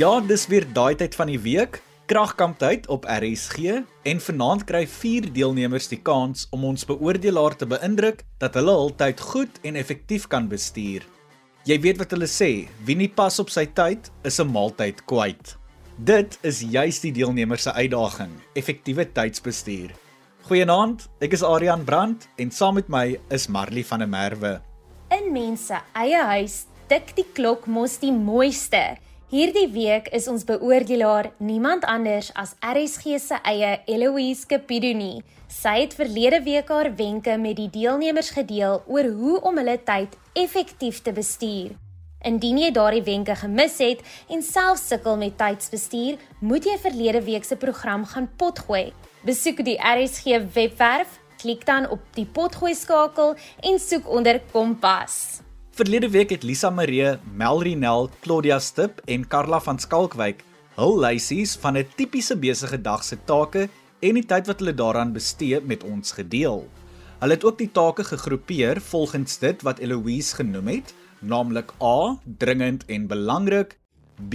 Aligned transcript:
Ja, 0.00 0.14
dis 0.24 0.46
weer 0.48 0.64
daai 0.72 0.94
tyd 0.96 1.12
van 1.12 1.28
die 1.28 1.40
week, 1.44 1.74
kragkamptyd 2.08 2.86
op 2.88 3.04
RSG 3.04 3.82
en 4.08 4.20
vanaand 4.24 4.62
kry 4.64 4.86
4 4.88 5.26
deelnemers 5.34 5.90
die 5.90 5.98
kans 6.00 6.46
om 6.56 6.62
ons 6.64 6.86
beoordelaar 6.88 7.52
te 7.60 7.68
beïndruk 7.68 8.22
dat 8.40 8.56
hulle 8.56 8.72
hul 8.78 8.94
tyd 9.02 9.20
goed 9.20 9.58
en 9.68 9.76
effektief 9.76 10.24
kan 10.32 10.46
bestuur. 10.48 11.04
Jy 11.68 11.76
weet 11.84 12.00
wat 12.00 12.14
hulle 12.16 12.30
sê, 12.32 12.48
wie 12.88 12.96
nie 12.96 13.10
pas 13.12 13.36
op 13.44 13.52
sy 13.52 13.66
tyd 13.76 14.08
is 14.24 14.40
'n 14.40 14.48
maaltyd 14.48 15.04
kwyt. 15.04 15.58
Dit 15.98 16.38
is 16.48 16.62
juis 16.64 17.02
die 17.04 17.12
deelnemers 17.12 17.68
se 17.68 17.72
uitdaging, 17.72 18.32
effektiewe 18.54 19.04
tydsbestuur. 19.04 19.92
Goeienaand, 20.48 21.10
ek 21.20 21.32
is 21.32 21.42
Adrian 21.42 21.84
Brandt 21.84 22.26
en 22.38 22.50
saam 22.50 22.74
met 22.74 22.88
my 22.88 23.20
is 23.28 23.48
Marley 23.48 23.84
van 23.84 23.98
der 23.98 24.08
Merwe. 24.08 24.62
In 25.10 25.30
mense 25.32 25.76
eie 25.92 26.24
huis 26.24 26.64
tik 26.88 27.14
die 27.16 27.26
klok 27.34 27.66
mos 27.66 27.98
die 27.98 28.12
mooiste. 28.12 28.96
Hierdie 29.30 29.68
week 29.70 30.08
is 30.10 30.24
ons 30.26 30.42
beoordelaar 30.42 31.28
niemand 31.38 31.84
anders 31.86 32.32
as 32.34 32.56
RSG 32.66 33.12
se 33.22 33.36
eie 33.46 33.76
Eloise 33.86 34.42
Capidoni. 34.50 35.20
Sy 35.46 35.74
het 35.84 35.92
verlede 35.94 36.40
week 36.42 36.72
haar 36.74 36.88
wenke 36.98 37.36
met 37.38 37.54
die 37.60 37.68
deelnemers 37.70 38.32
gedeel 38.34 38.80
oor 38.90 39.06
hoe 39.20 39.36
om 39.46 39.60
hulle 39.62 39.76
tyd 39.86 40.16
effektief 40.34 40.98
te 41.06 41.14
bestuur. 41.14 41.76
Indien 42.26 42.58
jy 42.58 42.72
daardie 42.74 43.04
wenke 43.06 43.36
gemis 43.38 43.76
het 43.78 44.02
en 44.26 44.42
self 44.42 44.80
sukkel 44.82 45.14
met 45.20 45.36
tydsbestuur, 45.38 46.18
moet 46.42 46.66
jy 46.66 46.74
verlede 46.82 47.20
week 47.28 47.46
se 47.46 47.54
program 47.54 48.08
gaan 48.10 48.26
potgooi. 48.34 48.88
Besoek 49.22 49.62
die 49.62 49.76
RSG 49.78 50.40
webwerf, 50.56 51.20
klik 51.38 51.62
dan 51.70 51.86
op 51.86 52.02
die 52.18 52.26
potgooi 52.26 52.74
skakel 52.74 53.36
en 53.62 53.78
soek 53.78 54.10
onder 54.10 54.42
Kompas. 54.50 55.46
Verlede 55.80 56.10
week 56.12 56.28
het 56.28 56.42
Lisa 56.44 56.68
Marie, 56.68 57.14
Melrinel, 57.32 58.10
Claudia 58.20 58.58
Stip 58.60 58.98
en 59.08 59.22
Karla 59.24 59.56
van 59.64 59.78
Skalkwyk 59.80 60.42
hul 60.76 60.98
lysies 61.00 61.54
van 61.56 61.78
'n 61.78 61.86
tipiese 61.96 62.36
besige 62.36 62.76
dag 62.76 63.00
se 63.04 63.16
take 63.24 63.62
en 64.02 64.14
die 64.14 64.26
tyd 64.26 64.46
wat 64.46 64.60
hulle 64.60 64.74
daaraan 64.74 65.12
bestee 65.12 65.60
met 65.60 65.84
ons 65.84 66.12
gedeel. 66.12 66.68
Hulle 67.20 67.32
het 67.32 67.44
ook 67.44 67.58
die 67.58 67.70
take 67.72 68.04
gegroepeer 68.04 68.80
volgens 68.80 69.38
dit 69.38 69.62
wat 69.62 69.78
Eloise 69.78 70.36
genoem 70.36 70.68
het, 70.68 70.94
naamlik 71.20 71.72
A, 71.82 72.20
dringend 72.38 72.84
en 72.86 73.06
belangrik, 73.06 73.78
B, 74.28 74.34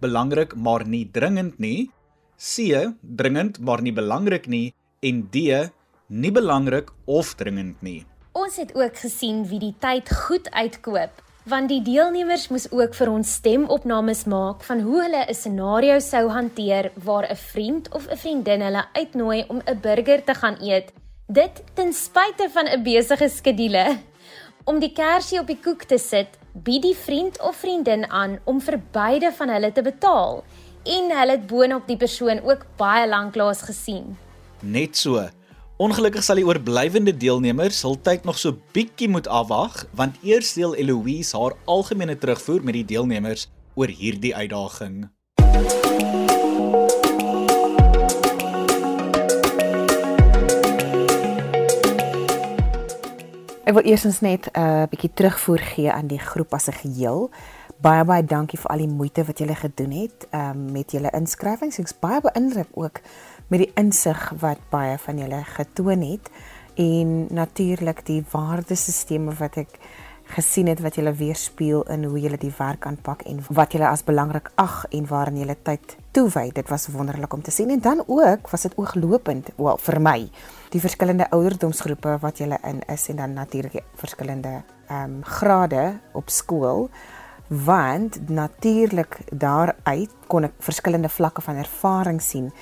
belangrik 0.00 0.56
maar 0.56 0.88
nie 0.88 1.08
dringend 1.12 1.58
nie, 1.58 1.90
C, 2.36 2.90
dringend 3.00 3.60
maar 3.60 3.82
nie 3.82 3.92
belangrik 3.92 4.46
nie 4.46 4.74
en 5.02 5.28
D, 5.30 5.70
nie 6.08 6.32
belangrik 6.32 6.90
of 7.04 7.34
dringend 7.34 7.82
nie. 7.82 8.04
Ons 8.34 8.56
het 8.58 8.72
ook 8.74 8.96
gesien 8.98 9.44
wie 9.46 9.60
die 9.62 9.74
tyd 9.78 10.08
goed 10.10 10.48
uitkoop, 10.50 11.20
want 11.46 11.70
die 11.70 11.78
deelnemers 11.86 12.48
moes 12.50 12.64
ook 12.74 12.96
vir 12.98 13.10
ons 13.12 13.36
stemopnames 13.38 14.24
maak 14.26 14.64
van 14.66 14.80
hoe 14.82 14.96
hulle 15.04 15.20
'n 15.22 15.34
scenario 15.34 16.00
sou 16.00 16.24
hanteer 16.28 16.90
waar 17.04 17.30
'n 17.30 17.36
vriend 17.36 17.94
of 17.94 18.08
'n 18.10 18.16
vriendin 18.16 18.60
hulle 18.60 18.82
uitnooi 18.92 19.44
om 19.48 19.62
'n 19.62 19.80
burger 19.80 20.24
te 20.24 20.34
gaan 20.34 20.56
eet. 20.60 20.90
Dit 21.28 21.62
ten 21.74 21.92
spyte 21.92 22.50
van 22.50 22.66
'n 22.66 22.82
besige 22.82 23.28
skedule. 23.28 23.98
Om 24.64 24.80
die 24.80 24.92
kersie 24.92 25.38
op 25.38 25.46
die 25.46 25.60
koek 25.62 25.82
te 25.82 25.98
sit, 25.98 26.28
bied 26.52 26.82
die 26.82 26.96
vriend 26.96 27.40
of 27.40 27.56
vriendin 27.56 28.10
aan 28.10 28.38
om 28.44 28.60
vir 28.60 28.80
beide 28.90 29.32
van 29.32 29.48
hulle 29.48 29.72
te 29.72 29.82
betaal 29.82 30.44
en 30.82 31.18
hulle 31.18 31.30
het 31.30 31.46
boonop 31.46 31.86
die 31.86 31.96
persoon 31.96 32.40
ook 32.42 32.66
baie 32.76 33.08
lanklaas 33.08 33.62
gesien. 33.62 34.18
Net 34.60 34.96
so. 34.96 35.28
Ongelukkig 35.84 36.24
sal 36.24 36.38
die 36.40 36.46
oorblywende 36.48 37.12
deelnemers 37.12 37.82
hul 37.84 37.98
tyd 38.00 38.22
nog 38.24 38.38
so 38.40 38.56
bietjie 38.72 39.04
moet 39.12 39.26
afwag, 39.28 39.82
want 39.92 40.16
eers 40.24 40.54
deel 40.56 40.72
Eloise 40.80 41.36
haar 41.36 41.52
algemene 41.68 42.14
terugvoer 42.16 42.64
met 42.64 42.78
die 42.78 42.86
deelnemers 42.94 43.50
oor 43.76 43.92
hierdie 43.92 44.32
uitdaging. 44.32 45.02
Ek 53.64 53.76
wil 53.76 53.84
eers 53.84 54.22
net 54.24 54.48
'n 54.48 54.56
uh, 54.56 54.88
bietjie 54.88 55.12
terugvoer 55.12 55.60
gee 55.74 55.92
aan 55.92 56.08
die 56.08 56.22
groep 56.22 56.54
as 56.54 56.72
'n 56.72 56.80
geheel. 56.80 57.28
Baie 57.84 58.04
baie 58.04 58.24
dankie 58.24 58.58
vir 58.58 58.70
al 58.70 58.78
die 58.78 58.88
moeite 58.88 59.24
wat 59.28 59.38
julle 59.38 59.54
gedoen 59.54 59.90
het 59.92 60.26
um, 60.32 60.72
met 60.72 60.92
julle 60.92 61.10
inskrywings. 61.12 61.78
Ek's 61.78 61.98
baie 62.00 62.20
beïndruk 62.24 62.70
ook 62.72 63.00
met 63.48 63.64
die 63.64 63.72
insig 63.80 64.32
wat 64.40 64.62
baie 64.70 64.98
van 64.98 65.18
julle 65.18 65.42
getoon 65.56 66.02
het 66.02 66.30
en 66.80 67.26
natuurlik 67.30 68.02
die 68.06 68.24
waardesisteme 68.32 69.34
wat 69.38 69.58
ek 69.62 69.78
gesien 70.34 70.66
het 70.70 70.80
wat 70.80 70.96
julle 70.96 71.12
weerspieël 71.12 71.84
in 71.92 72.04
hoe 72.08 72.20
julle 72.20 72.38
die 72.40 72.52
werk 72.56 72.86
aanpak 72.88 73.22
en 73.28 73.42
wat 73.52 73.74
julle 73.76 73.88
as 73.88 74.04
belangrik 74.04 74.50
ag 74.60 74.84
en 74.90 75.06
waarin 75.06 75.36
julle 75.42 75.56
tyd 75.62 75.96
toewy. 76.16 76.48
Dit 76.54 76.68
was 76.72 76.88
wonderlik 76.88 77.32
om 77.32 77.42
te 77.42 77.50
sien. 77.50 77.70
En 77.70 77.80
dan 77.80 78.02
ook 78.06 78.50
was 78.50 78.62
dit 78.62 78.76
ooglopend 78.76 79.50
well, 79.56 79.76
vir 79.78 80.00
my 80.00 80.18
die 80.72 80.80
verskillende 80.80 81.28
ouderdomsgroepe 81.30 82.16
wat 82.22 82.40
julle 82.40 82.58
in 82.64 82.80
is 82.88 83.08
en 83.08 83.20
dan 83.20 83.36
natuurlik 83.36 83.84
verskillende 84.00 84.62
ehm 84.88 85.18
um, 85.18 85.20
grade 85.24 86.00
op 86.12 86.28
skool. 86.28 86.88
Want 87.48 88.28
natuurlik 88.28 89.18
daaruit 89.30 90.10
kon 90.26 90.44
ek 90.44 90.56
verskillende 90.58 91.08
vlakke 91.08 91.42
van 91.44 91.60
ervaring 91.60 92.22
sien 92.22 92.52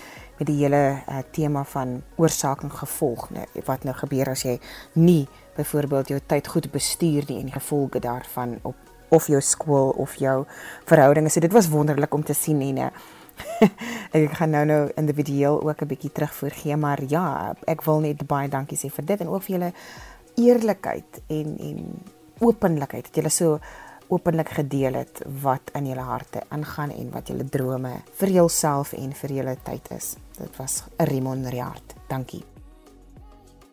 met 0.42 0.50
die 0.50 0.64
hele 0.64 0.82
uh, 1.06 1.22
tema 1.30 1.62
van 1.70 2.00
oorsaak 2.18 2.64
en 2.66 2.72
gevolg 2.74 3.28
nou 3.30 3.46
wat 3.68 3.84
nou 3.86 3.94
gebeur 3.94 4.32
as 4.34 4.42
jy 4.42 4.56
nie 4.98 5.28
byvoorbeeld 5.56 6.10
jou 6.10 6.20
tyd 6.26 6.48
goed 6.50 6.70
bestuur 6.72 7.28
nie 7.28 7.38
en 7.38 7.50
die 7.50 7.54
gevolge 7.54 8.02
daarvan 8.02 8.58
op 8.66 8.90
of 9.12 9.26
jou 9.28 9.40
skool 9.44 9.90
of 10.00 10.14
jou 10.16 10.46
verhoudinge. 10.88 11.28
So 11.28 11.44
dit 11.44 11.52
was 11.52 11.68
wonderlik 11.68 12.14
om 12.14 12.24
te 12.24 12.34
sien 12.34 12.62
en 12.64 12.78
uh, 12.86 12.88
ek 14.16 14.38
gaan 14.38 14.54
nou 14.56 14.64
nou 14.66 14.80
individueel 14.96 15.60
ook 15.62 15.82
'n 15.82 15.90
bietjie 15.92 16.12
terugvoer 16.12 16.56
gee, 16.56 16.76
maar 16.76 17.00
ja, 17.08 17.54
ek 17.66 17.84
wil 17.84 18.00
net 18.00 18.26
baie 18.26 18.48
dankie 18.48 18.78
sê 18.78 18.90
vir 18.90 19.04
dit 19.04 19.20
en 19.20 19.28
ook 19.28 19.42
vir 19.42 19.54
julle 19.58 19.72
eerlikheid 20.36 21.22
en 21.28 21.56
en 21.58 21.78
openlikheid. 22.40 23.04
Dat 23.04 23.14
julle 23.14 23.30
so 23.30 23.60
openlik 24.12 24.48
gedeel 24.48 24.94
het 24.94 25.22
wat 25.42 25.70
in 25.72 25.86
julle 25.86 26.04
harte 26.04 26.42
aangaan 26.48 26.90
en 26.90 27.10
wat 27.10 27.28
julle 27.28 27.44
drome 27.44 27.92
vir 28.20 28.28
jouself 28.28 28.92
en 28.92 29.12
vir 29.12 29.32
julle 29.38 29.56
tyd 29.64 29.90
is. 29.96 30.16
Dit 30.42 30.56
was 30.58 30.82
'n 30.98 31.04
remonriaard. 31.04 31.94
Dankie. 32.08 32.44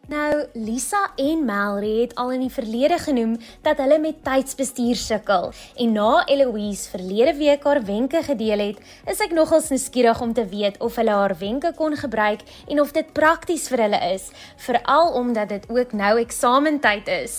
Nou, 0.09 0.46
Lisa 0.53 1.12
en 1.16 1.44
Melry 1.46 2.02
het 2.02 2.16
al 2.16 2.31
in 2.31 2.40
die 2.40 2.50
verlede 2.50 2.97
genoem 2.97 3.35
dat 3.62 3.78
hulle 3.78 4.00
met 4.02 4.24
tydsbestuur 4.25 4.96
sukkel 4.97 5.52
en 5.75 5.91
na 5.94 6.25
Eloise 6.25 6.90
verlede 6.90 7.35
week 7.38 7.63
haar 7.63 7.84
wenke 7.85 8.24
gedeel 8.25 8.63
het, 8.63 8.80
is 9.06 9.22
ek 9.22 9.35
nogals 9.38 9.69
nuuskierig 9.69 10.22
om 10.22 10.34
te 10.34 10.47
weet 10.50 10.80
of 10.81 10.96
hulle 10.97 11.13
haar 11.13 11.35
wenke 11.38 11.74
kon 11.78 11.94
gebruik 11.94 12.41
en 12.68 12.81
of 12.81 12.91
dit 12.91 13.13
prakties 13.13 13.68
vir 13.69 13.86
hulle 13.86 14.00
is, 14.13 14.31
veral 14.57 15.13
omdat 15.13 15.50
dit 15.50 15.69
ook 15.69 15.94
nou 15.94 16.18
eksamentyd 16.19 17.07
is. 17.07 17.36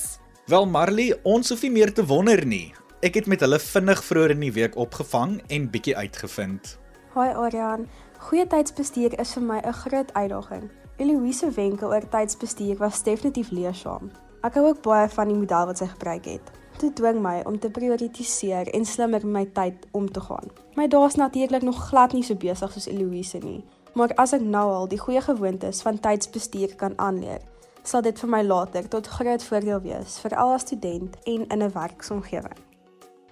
Wel 0.46 0.66
Marley, 0.66 1.18
ons 1.22 1.50
hoef 1.50 1.62
nie 1.66 1.74
meer 1.74 1.90
te 1.94 2.06
wonder 2.06 2.46
nie. 2.46 2.70
Ek 3.02 3.18
het 3.18 3.26
met 3.26 3.40
hulle 3.42 3.58
vinnig 3.58 4.04
vroeër 4.04 4.30
in 4.30 4.46
die 4.46 4.52
week 4.52 4.78
opgevang 4.78 5.40
en 5.48 5.70
bietjie 5.74 5.96
uitgevind. 5.96 6.76
Haai 7.10 7.32
Aryan, 7.34 7.88
goeie 8.22 8.44
tydsbestuur 8.46 9.16
is 9.18 9.32
vir 9.34 9.42
my 9.42 9.58
'n 9.58 9.72
groot 9.72 10.12
uitdaging. 10.14 10.70
Eloise 10.96 11.50
wenke 11.50 11.86
oor 11.86 12.04
tydsbestuur 12.08 12.76
was 12.78 13.02
definitief 13.02 13.50
leersaam. 13.50 14.10
Ek 14.42 14.54
hou 14.54 14.66
ook 14.66 14.82
baie 14.82 15.08
van 15.08 15.28
die 15.28 15.36
model 15.36 15.66
wat 15.66 15.78
sy 15.78 15.86
gebruik 15.86 16.24
het. 16.24 16.52
Dit 16.78 16.96
dwing 16.96 17.20
my 17.22 17.42
om 17.46 17.58
te 17.58 17.70
prioritiseer 17.70 18.68
en 18.74 18.84
slimmer 18.84 19.26
met 19.26 19.32
my 19.32 19.44
tyd 19.52 19.86
om 19.90 20.12
te 20.12 20.20
gaan. 20.20 20.50
My 20.76 20.86
dae 20.86 21.06
is 21.06 21.14
natuurlik 21.14 21.62
nog 21.62 21.88
glad 21.88 22.12
nie 22.12 22.22
so 22.22 22.34
besig 22.34 22.72
soos 22.72 22.86
Eloise 22.86 23.38
nie, 23.38 23.64
maar 23.94 24.14
as 24.16 24.32
ek 24.32 24.42
nou 24.42 24.70
al 24.72 24.88
die 24.88 24.98
goeie 24.98 25.20
gewoontes 25.20 25.82
van 25.82 25.98
tydsbestuur 25.98 26.76
kan 26.76 26.92
aanleer, 26.96 27.40
sal 27.82 28.02
dit 28.02 28.18
vir 28.18 28.28
my 28.28 28.42
later 28.42 28.88
tot 28.88 29.06
groot 29.06 29.42
voordeel 29.42 29.80
wees 29.80 30.18
vir 30.18 30.36
al 30.36 30.52
as 30.52 30.62
student 30.62 31.16
en 31.26 31.46
in 31.48 31.62
'n 31.62 31.72
werksomgewing. 31.72 32.58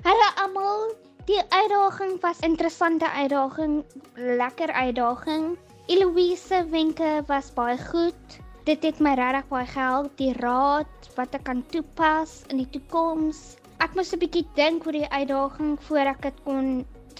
Hallo 0.03 0.27
almal. 0.37 1.08
Die 1.29 1.43
uitdaging 1.53 2.15
was 2.25 2.39
interessante 2.41 3.11
uitdaging, 3.11 3.85
lekker 4.17 4.71
uitdaging. 4.73 5.59
Eloise 5.87 6.63
wenke 6.71 7.11
was 7.29 7.51
baie 7.53 7.77
goed. 7.77 8.37
Dit 8.65 8.87
het 8.89 9.03
my 9.05 9.13
regtig 9.19 9.51
baie 9.51 9.67
gehelp, 9.69 10.15
die 10.17 10.31
raad 10.39 11.09
wat 11.19 11.37
ek 11.37 11.45
kan 11.45 11.61
toepas 11.69 12.33
in 12.49 12.63
die 12.63 12.71
toekoms. 12.79 13.59
Ek 13.85 13.93
moes 13.93 14.15
'n 14.17 14.23
bietjie 14.23 14.47
dink 14.57 14.89
oor 14.89 14.97
die 14.97 15.11
uitdaging 15.13 15.75
voor 15.91 16.13
ek 16.15 16.23
dit 16.31 16.39
kon 16.47 16.71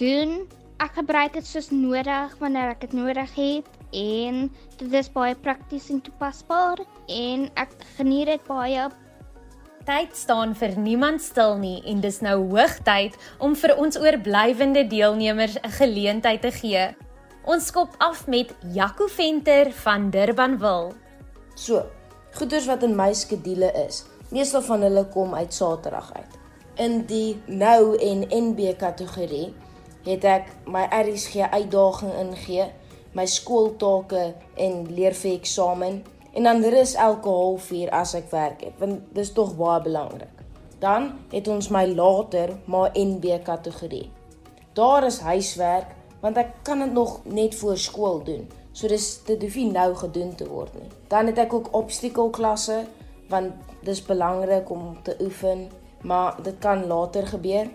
doen. 0.01 0.33
Ek 0.81 0.97
gebruik 0.97 1.37
dit 1.37 1.45
soos 1.45 1.69
nodig 1.69 2.33
wanneer 2.41 2.73
ek 2.73 2.81
dit 2.87 2.97
nodig 2.97 3.35
het 3.37 3.69
en 3.93 4.49
dit 4.81 4.93
is 5.03 5.13
baie 5.13 5.35
prakties 5.35 5.91
en 5.93 6.01
toepasbaar 6.01 6.81
en 7.05 7.45
ek 7.61 7.77
geniet 7.99 8.33
dit 8.33 8.49
baie 8.49 8.89
tyd 9.89 10.13
staan 10.13 10.51
vir 10.53 10.75
niemand 10.77 11.21
stil 11.25 11.55
nie 11.57 11.79
en 11.89 12.01
dis 12.03 12.19
nou 12.21 12.35
hoogtyd 12.51 13.15
om 13.41 13.55
vir 13.57 13.71
ons 13.81 13.97
oorblywende 13.97 14.83
deelnemers 14.91 15.55
'n 15.57 15.71
geleentheid 15.79 16.41
te 16.41 16.51
gee. 16.51 16.83
Ons 17.43 17.69
skop 17.71 17.95
af 17.97 18.27
met 18.27 18.53
Jaco 18.73 19.07
Venter 19.07 19.71
van 19.71 20.09
Durbanville. 20.09 20.93
So, 21.55 21.85
goeders 22.37 22.67
wat 22.67 22.83
in 22.83 22.95
my 22.95 23.13
skedule 23.13 23.71
is. 23.87 24.05
Meestal 24.29 24.61
van 24.61 24.81
hulle 24.81 25.05
kom 25.05 25.33
uit 25.33 25.53
Saterdag 25.53 26.13
uit. 26.13 26.33
In 26.75 27.05
die 27.05 27.41
nou 27.47 27.97
en 27.97 28.27
NB 28.29 28.77
kategorie 28.77 29.53
het 30.05 30.23
ek 30.23 30.45
my 30.65 30.85
RSG 30.91 31.49
uitdaging 31.49 32.13
ingegee, 32.13 32.69
my 33.13 33.25
skooltake 33.25 34.35
en 34.55 34.85
leer 34.95 35.13
vir 35.13 35.31
eksamen 35.31 36.03
en 36.33 36.43
dan 36.43 36.63
rus 36.63 36.93
elke 36.93 37.29
halfuur 37.29 37.89
as 37.89 38.13
ek 38.13 38.29
werk 38.31 38.61
het, 38.61 38.75
want 38.79 39.01
dis 39.15 39.31
tog 39.33 39.55
baie 39.57 39.81
belangrik. 39.81 40.43
Dan 40.79 41.11
het 41.31 41.47
ons 41.47 41.69
my 41.73 41.85
later 41.91 42.53
maar 42.65 42.93
NB 42.95 43.41
kategorie. 43.43 44.07
Daar 44.73 45.05
is 45.05 45.19
huiswerk 45.19 45.95
want 46.19 46.37
ek 46.37 46.51
kan 46.67 46.79
dit 46.83 46.93
nog 46.93 47.19
net 47.23 47.55
voor 47.55 47.77
skool 47.77 48.23
doen. 48.23 48.47
So 48.71 48.87
dis 48.87 49.19
dit 49.27 49.41
hoef 49.41 49.55
nie 49.55 49.71
nou 49.71 49.93
gedoen 49.95 50.35
te 50.35 50.47
word 50.47 50.73
nie. 50.75 50.89
Dan 51.11 51.31
het 51.31 51.39
ek 51.39 51.53
ook 51.53 51.73
obstacle 51.75 52.29
klasse 52.35 52.83
want 53.29 53.53
dis 53.85 54.01
belangrik 54.03 54.69
om 54.73 54.97
te 55.03 55.15
oefen, 55.21 55.67
maar 56.01 56.39
dit 56.43 56.55
kan 56.59 56.87
later 56.87 57.27
gebeur. 57.27 57.69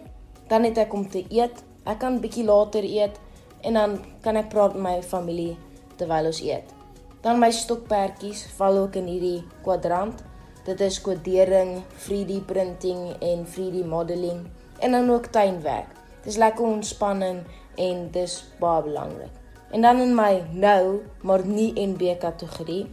Dan 0.48 0.64
het 0.64 0.78
ek 0.78 0.92
om 0.92 1.08
te 1.08 1.24
eet. 1.28 1.62
Ek 1.84 2.00
kan 2.00 2.20
bietjie 2.20 2.44
later 2.44 2.84
eet 2.84 3.20
en 3.64 3.76
dan 3.80 3.98
kan 4.24 4.36
ek 4.36 4.48
praat 4.52 4.76
met 4.76 4.82
my 4.82 4.96
familie 5.02 5.54
terwyl 5.96 6.28
ons 6.32 6.40
eet. 6.44 6.83
Dan 7.24 7.38
my 7.40 7.48
stokperdjies 7.56 8.42
val 8.58 8.76
ook 8.82 8.98
in 9.00 9.06
hierdie 9.08 9.44
kwadrant. 9.64 10.18
Dit 10.66 10.80
is 10.84 10.98
kodering, 11.00 11.78
3D 12.04 12.42
printing 12.44 13.14
en 13.24 13.46
3D 13.48 13.84
modeling 13.88 14.42
en 14.84 14.92
dan 14.92 15.10
ook 15.10 15.30
tuinwerk. 15.32 15.88
Dis 16.24 16.36
lekker 16.36 16.64
ontspanning 16.64 17.38
en 17.80 18.10
dis 18.12 18.34
baie 18.60 18.82
belangrik. 18.84 19.32
En 19.72 19.80
dan 19.80 20.00
in 20.04 20.12
my 20.14 20.42
nou, 20.52 21.00
maar 21.22 21.46
nie 21.46 21.72
NB 21.80 22.18
kategorie, 22.20 22.90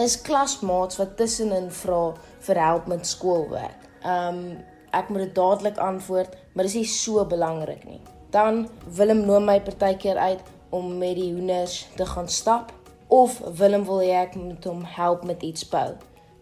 is 0.00 0.16
klasmaats 0.20 0.96
wat 0.96 1.16
tussenin 1.16 1.68
vra 1.70 2.14
vir 2.46 2.60
help 2.60 2.88
met 2.88 3.06
skoolwerk. 3.06 3.84
Um 4.00 4.56
ek 4.94 5.10
moet 5.10 5.26
dit 5.26 5.34
dadelik 5.34 5.78
antwoord, 5.82 6.36
maar 6.54 6.64
dis 6.64 6.76
nie 6.78 6.88
so 6.88 7.24
belangrik 7.26 7.84
nie. 7.84 8.00
Dan 8.30 8.64
Willem 8.96 9.24
nooi 9.26 9.42
my 9.44 9.58
partykeer 9.60 10.16
uit 10.16 10.52
om 10.70 10.96
met 10.98 11.18
die 11.18 11.32
hoenders 11.34 11.82
te 11.98 12.06
gaan 12.06 12.28
stap 12.30 12.72
of 13.14 13.38
Willem 13.58 13.84
wil 13.86 14.02
hê 14.02 14.10
ek 14.24 14.34
moet 14.34 14.66
hom 14.66 14.82
help 14.96 15.22
met 15.28 15.42
iets 15.46 15.66
bou. 15.70 15.94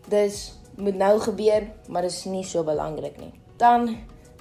Dis 0.08 0.54
moet 0.80 0.96
nou 0.96 1.18
gebeur, 1.20 1.68
maar 1.92 2.06
dit 2.06 2.14
is 2.14 2.24
nie 2.32 2.44
so 2.48 2.64
belangrik 2.64 3.18
nie. 3.20 3.32
Dan 3.60 3.90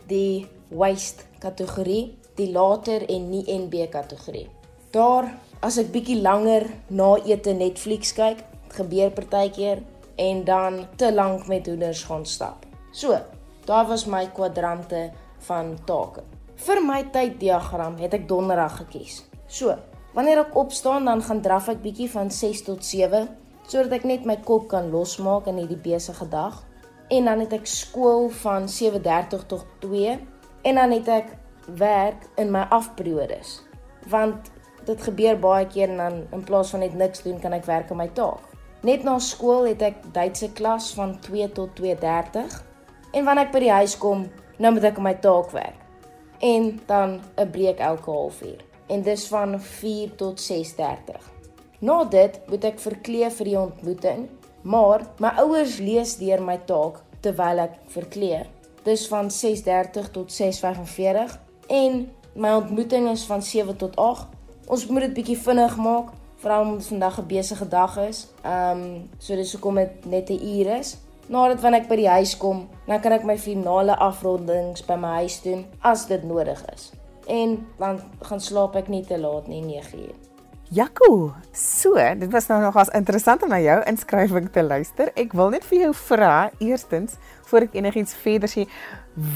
die 0.07 0.47
waste 0.71 1.27
kategorie, 1.43 2.15
die 2.39 2.47
later 2.51 3.03
en 3.11 3.27
nie 3.33 3.43
NB 3.51 3.89
kategorie. 3.91 4.47
Daar 4.95 5.27
as 5.61 5.77
ek 5.81 5.91
bietjie 5.93 6.21
langer 6.21 6.69
na 6.89 7.13
ete 7.27 7.53
Netflix 7.55 8.15
kyk, 8.15 8.39
gebeur 8.71 9.11
partykeer 9.11 9.83
en 10.21 10.43
dan 10.47 10.85
te 10.97 11.11
lank 11.11 11.47
met 11.51 11.67
hoenders 11.67 12.05
gaan 12.07 12.25
stap. 12.25 12.65
So, 12.95 13.19
daar 13.67 13.87
was 13.91 14.07
my 14.07 14.25
kwadrante 14.33 15.09
van 15.47 15.75
take. 15.85 16.23
Vir 16.61 16.81
my 16.85 17.03
tyddiagram 17.11 17.99
het 17.99 18.15
ek 18.15 18.27
donderdag 18.29 18.83
gekies. 18.85 19.21
So, 19.47 19.75
wanneer 20.13 20.43
ek 20.43 20.55
opstaan 20.55 21.05
dan 21.05 21.23
gaan 21.23 21.41
draf 21.41 21.69
ek 21.71 21.81
bietjie 21.83 22.09
van 22.11 22.31
6 22.31 22.65
tot 22.67 22.85
7 22.85 23.27
sodat 23.71 23.93
ek 24.01 24.05
net 24.07 24.25
my 24.27 24.35
kop 24.43 24.67
kan 24.71 24.89
losmaak 24.91 25.47
in 25.47 25.61
hierdie 25.61 25.79
besige 25.79 26.25
dag. 26.27 26.57
En 27.11 27.27
dan 27.29 27.43
het 27.43 27.53
ek 27.55 27.67
skool 27.67 28.29
van 28.41 28.67
7:30 28.67 29.45
tot 29.47 29.65
2 29.79 30.17
en 30.67 30.75
dan 30.75 30.91
het 30.91 31.07
ek 31.07 31.27
werk 31.79 32.27
in 32.35 32.51
my 32.51 32.65
afperiodes. 32.69 33.61
Want 34.11 34.51
dit 34.85 35.01
gebeur 35.01 35.39
baie 35.39 35.67
keer 35.67 35.89
en 35.89 35.97
dan 35.97 36.17
in 36.31 36.43
plaas 36.43 36.73
van 36.73 36.83
net 36.83 36.93
niks 36.93 37.23
doen 37.23 37.39
kan 37.39 37.53
ek 37.53 37.65
werk 37.65 37.91
aan 37.91 38.01
my 38.01 38.07
taak. 38.07 38.43
Net 38.81 39.03
na 39.03 39.19
skool 39.19 39.69
het 39.69 39.81
ek 39.81 40.13
Duitse 40.13 40.51
klas 40.51 40.91
van 40.97 41.19
2 41.19 41.51
tot 41.51 41.75
2:30 41.79 42.63
en 43.13 43.23
wanneer 43.25 43.45
ek 43.45 43.53
by 43.53 43.59
die 43.59 43.71
huis 43.71 43.97
kom, 43.97 44.27
nou 44.57 44.73
moet 44.73 44.83
ek 44.83 44.97
aan 44.97 45.03
my 45.03 45.15
taak 45.15 45.51
werk. 45.51 45.79
En 46.39 46.79
dan 46.87 47.21
'n 47.37 47.51
breek 47.51 47.79
elke 47.79 48.11
halfuur 48.11 48.70
en 48.91 49.03
dis 49.05 49.27
van 49.31 49.55
4 49.61 50.15
tot 50.15 50.39
6:30. 50.39 51.29
Na 51.79 52.03
dit 52.03 52.39
moet 52.47 52.63
ek 52.63 52.79
verklee 52.79 53.29
vir 53.29 53.45
die 53.45 53.59
ontmoeting, 53.59 54.27
maar 54.61 55.07
my 55.17 55.31
ouers 55.41 55.77
lees 55.81 56.17
deur 56.19 56.43
my 56.43 56.59
taak 56.69 56.99
terwyl 57.25 57.63
ek 57.63 57.79
verklee. 57.93 58.43
Dis 58.83 59.07
van 59.07 59.31
6:30 59.31 60.11
tot 60.11 60.31
6:45 60.31 61.37
en 61.67 62.11
my 62.35 62.51
ontmoeting 62.53 63.09
is 63.09 63.25
van 63.25 63.41
7 63.41 63.77
tot 63.77 63.95
8. 63.95 64.27
Ons 64.67 64.87
moet 64.87 65.01
dit 65.01 65.13
bietjie 65.13 65.37
vinnig 65.37 65.77
maak 65.77 66.11
veral 66.41 66.65
omdat 66.65 66.85
vandag 66.85 67.19
'n 67.19 67.27
besige 67.27 67.67
dag 67.67 67.97
is. 67.97 68.27
Ehm 68.43 68.81
um, 68.81 69.09
so 69.17 69.35
dis 69.35 69.51
hoekom 69.51 69.75
dit 69.75 70.05
net 70.05 70.29
'n 70.29 70.45
uur 70.45 70.77
is. 70.77 70.97
Nadat 71.27 71.61
wanneer 71.61 71.81
ek 71.81 71.87
by 71.87 71.95
die 71.95 72.09
huis 72.09 72.37
kom, 72.37 72.69
dan 72.87 72.99
kan 72.99 73.11
ek 73.11 73.23
my 73.23 73.37
finale 73.37 73.95
afrondings 73.95 74.85
by 74.85 74.95
my 74.95 75.07
huis 75.07 75.41
doen 75.41 75.65
as 75.79 76.05
dit 76.07 76.23
nodig 76.23 76.63
is. 76.73 76.91
En 77.27 77.67
dan 77.77 78.01
gaan 78.21 78.39
slaap 78.39 78.75
ek 78.75 78.87
nie 78.87 79.05
te 79.05 79.19
laat 79.19 79.47
nie, 79.47 79.61
9uur. 79.61 80.31
Jaco, 80.71 81.33
so, 81.51 81.99
dit 82.15 82.31
was 82.31 82.45
nou 82.47 82.61
nogals 82.61 82.87
interessant 82.95 83.41
om 83.43 83.49
na 83.51 83.57
jou 83.59 83.75
inskrywing 83.91 84.45
te 84.55 84.63
luister. 84.63 85.09
Ek 85.19 85.33
wil 85.35 85.51
net 85.51 85.65
vir 85.67 85.81
jou 85.81 85.89
vra, 86.05 86.49
eerstens, 86.63 87.17
voor 87.49 87.65
ek 87.65 87.75
enigiets 87.75 88.15
verder 88.15 88.47
sê, 88.47 88.63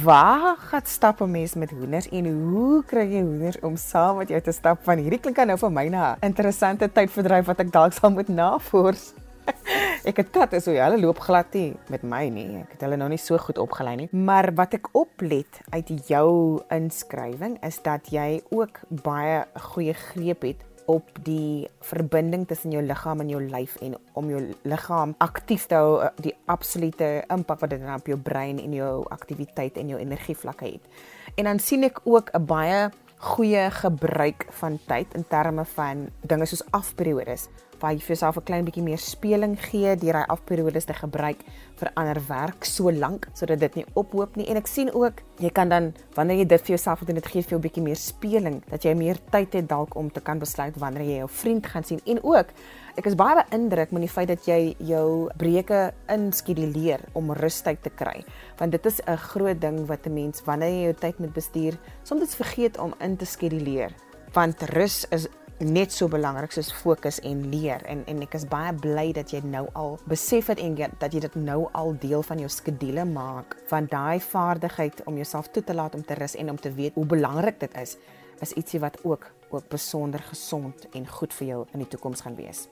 waar 0.05 0.55
gaan 0.69 0.85
stap 0.87 1.19
'n 1.19 1.31
mens 1.31 1.57
met 1.59 1.75
hoenders 1.75 2.07
en 2.07 2.25
hoe 2.31 2.83
kry 2.87 3.03
jy 3.03 3.21
hoenders 3.21 3.59
om 3.59 3.75
saam 3.75 4.17
met 4.17 4.29
jou 4.29 4.41
te 4.41 4.51
stap? 4.51 4.85
Want 4.85 4.99
hierdie 4.99 5.19
klink 5.19 5.37
nou 5.37 5.57
vir 5.57 5.71
my 5.71 5.87
na 5.89 6.13
'n 6.13 6.25
interessante 6.25 6.87
tydverdryf 6.87 7.45
wat 7.45 7.59
ek 7.59 7.71
dalk 7.71 7.93
sal 7.93 8.11
moet 8.11 8.29
navors. 8.29 9.13
ek 10.09 10.21
het 10.21 10.31
katte 10.33 10.61
so 10.63 10.73
ja, 10.75 10.89
hulle 10.89 11.01
loop 11.01 11.19
glad 11.25 11.53
nie 11.57 11.73
met 11.93 12.03
my 12.03 12.25
nie. 12.33 12.47
Ek 12.63 12.75
het 12.75 12.85
hulle 12.87 12.99
nou 12.99 13.09
nie 13.11 13.21
so 13.21 13.37
goed 13.41 13.59
opgelei 13.61 13.95
nie. 14.03 14.09
Maar 14.11 14.51
wat 14.57 14.77
ek 14.77 14.91
oplet 14.97 15.61
uit 15.73 15.91
jou 16.09 16.61
inskrywing 16.73 17.59
is 17.65 17.81
dat 17.85 18.11
jy 18.13 18.41
ook 18.51 18.81
baie 19.05 19.43
goeie 19.71 19.95
greep 20.11 20.47
het 20.47 20.63
op 20.85 21.07
die 21.25 21.65
verbinding 21.81 22.45
tussen 22.47 22.73
jou 22.75 22.83
liggaam 22.85 23.23
en 23.23 23.29
jou 23.29 23.41
lyf 23.41 23.77
en 23.81 23.95
om 24.13 24.27
jou 24.29 24.41
liggaam 24.69 25.15
aktief 25.23 25.65
te 25.69 25.79
hou 25.79 25.95
eh, 26.03 26.11
die 26.21 26.35
absolute 26.51 27.23
impak 27.33 27.63
wat 27.63 27.73
dit 27.73 27.87
op 27.89 28.11
jou 28.11 28.17
brein 28.21 28.61
en 28.61 28.75
jou 28.75 28.93
aktiwiteit 29.13 29.79
en 29.81 29.95
jou 29.95 29.99
energievlakke 30.01 30.75
het. 30.75 31.01
En 31.35 31.49
dan 31.49 31.59
sien 31.59 31.83
ek 31.83 31.99
ook 32.03 32.29
'n 32.33 32.45
baie 32.45 32.91
goeie 33.17 33.71
gebruik 33.71 34.45
van 34.49 34.79
tyd 34.85 35.13
in 35.15 35.25
terme 35.27 35.65
van 35.65 36.09
dinge 36.21 36.45
soos 36.45 36.63
afperiodes 36.71 37.47
waar 37.79 37.93
jy 37.93 37.99
vir 37.99 38.15
jouself 38.15 38.37
'n 38.37 38.43
klein 38.43 38.65
bietjie 38.65 38.83
meer 38.83 38.97
speling 38.97 39.55
gee 39.59 39.95
deur 39.95 40.15
hy 40.15 40.25
afperiodes 40.27 40.85
te 40.85 40.93
gebruik 40.93 41.43
vir 41.75 41.91
ander 41.95 42.19
werk 42.27 42.65
so 42.65 42.91
lank 42.91 43.27
sodat 43.33 43.59
dit 43.59 43.75
nie 43.75 43.85
ophoop 43.93 44.35
nie. 44.35 44.47
En 44.47 44.57
ek 44.57 44.67
sien 44.67 44.93
ook 44.93 45.21
jy 45.39 45.49
kan 45.49 45.69
dan 45.69 45.93
wanneer 46.15 46.37
jy 46.37 46.45
dit 46.45 46.61
vir 46.61 46.75
jouself 46.75 46.99
doen 46.99 47.15
dit 47.15 47.27
gee 47.27 47.41
vir 47.41 47.49
jou 47.49 47.59
'n 47.59 47.67
bietjie 47.67 47.83
meer 47.83 47.95
speling 47.95 48.63
dat 48.69 48.83
jy 48.83 48.93
meer 48.93 49.17
tyd 49.31 49.53
het 49.53 49.67
dalk 49.69 49.95
om 49.95 50.11
te 50.11 50.21
kan 50.21 50.39
besluit 50.39 50.77
wanneer 50.77 51.03
jy 51.03 51.17
jou 51.17 51.29
vriend 51.29 51.65
gaan 51.65 51.83
sien. 51.83 51.99
En 52.05 52.23
ook 52.23 52.47
ek 52.95 53.05
is 53.05 53.15
baie 53.15 53.35
beïndruk 53.35 53.91
met 53.91 54.05
die 54.05 54.11
feit 54.11 54.29
dat 54.31 54.45
jy 54.47 54.75
jou 54.79 55.29
breuke 55.35 55.93
inskeduleer 56.11 57.01
om 57.13 57.33
rustyd 57.35 57.81
te 57.83 57.89
kry 57.89 58.23
want 58.59 58.71
dit 58.71 58.85
is 58.85 59.01
'n 59.05 59.17
groot 59.17 59.59
ding 59.59 59.85
wat 59.87 60.07
'n 60.07 60.13
mens 60.13 60.43
wanneer 60.45 60.69
jy 60.69 60.83
jou 60.83 60.93
tyd 60.93 61.19
moet 61.19 61.33
bestuur 61.33 61.77
soms 62.03 62.35
vergeet 62.35 62.77
om 62.77 62.93
in 62.99 63.17
te 63.17 63.25
skeduleer 63.25 63.91
want 64.33 64.61
rus 64.75 65.05
is 65.11 65.27
net 65.59 65.93
so 65.93 66.07
belangrik 66.11 66.51
soos 66.51 66.71
fokus 66.73 67.19
en 67.23 67.45
leer 67.51 67.83
en 67.87 68.03
en 68.11 68.21
ek 68.25 68.35
is 68.35 68.47
baie 68.51 68.73
bly 68.75 69.05
dat 69.15 69.31
jy 69.31 69.39
nou 69.47 69.63
al 69.73 69.95
besef 70.11 70.49
het 70.51 70.59
en 70.59 70.75
dat 70.75 71.13
jy 71.13 71.21
dit 71.23 71.35
nou 71.35 71.69
al 71.71 71.95
deel 71.99 72.23
van 72.23 72.39
jou 72.39 72.49
skedule 72.49 73.05
maak 73.05 73.55
van 73.69 73.87
daai 73.91 74.19
vaardigheid 74.19 75.01
om 75.05 75.15
jouself 75.15 75.47
toe 75.55 75.63
te 75.63 75.73
laat 75.73 75.95
om 75.95 76.03
te 76.03 76.13
rus 76.19 76.35
en 76.35 76.49
om 76.49 76.59
te 76.59 76.73
weet 76.73 76.93
hoe 76.95 77.05
belangrik 77.05 77.59
dit 77.59 77.77
is 77.81 77.97
is 78.41 78.53
ietsie 78.53 78.79
wat 78.79 78.99
ook 79.03 79.31
ook 79.49 79.69
besonder 79.69 80.19
gesond 80.19 80.87
en 80.93 81.07
goed 81.07 81.33
vir 81.33 81.47
jou 81.47 81.65
in 81.73 81.79
die 81.79 81.87
toekoms 81.87 82.21
gaan 82.21 82.35
wees. 82.35 82.67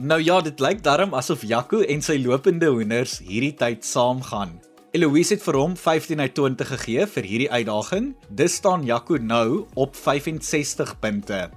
Nou 0.00 0.20
ja, 0.22 0.40
dit 0.40 0.60
lyk 0.60 0.82
darm 0.84 1.14
asof 1.14 1.42
Jaco 1.42 1.80
en 1.80 2.02
sy 2.02 2.18
lopende 2.20 2.68
hoenders 2.68 3.18
hierdie 3.24 3.54
tyd 3.54 3.84
saamgaan. 3.84 4.58
Eloise 4.92 5.36
het 5.36 5.44
vir 5.44 5.58
hom 5.60 5.76
15 5.78 6.20
uit 6.20 6.34
20 6.34 6.70
gegee 6.74 7.06
vir 7.06 7.28
hierdie 7.32 7.50
uitdaging. 7.50 8.12
Dis 8.28 8.58
staan 8.58 8.84
Jaco 8.84 9.16
nou 9.16 9.66
op 9.74 9.96
65 9.96 10.98
punte. 11.00 11.48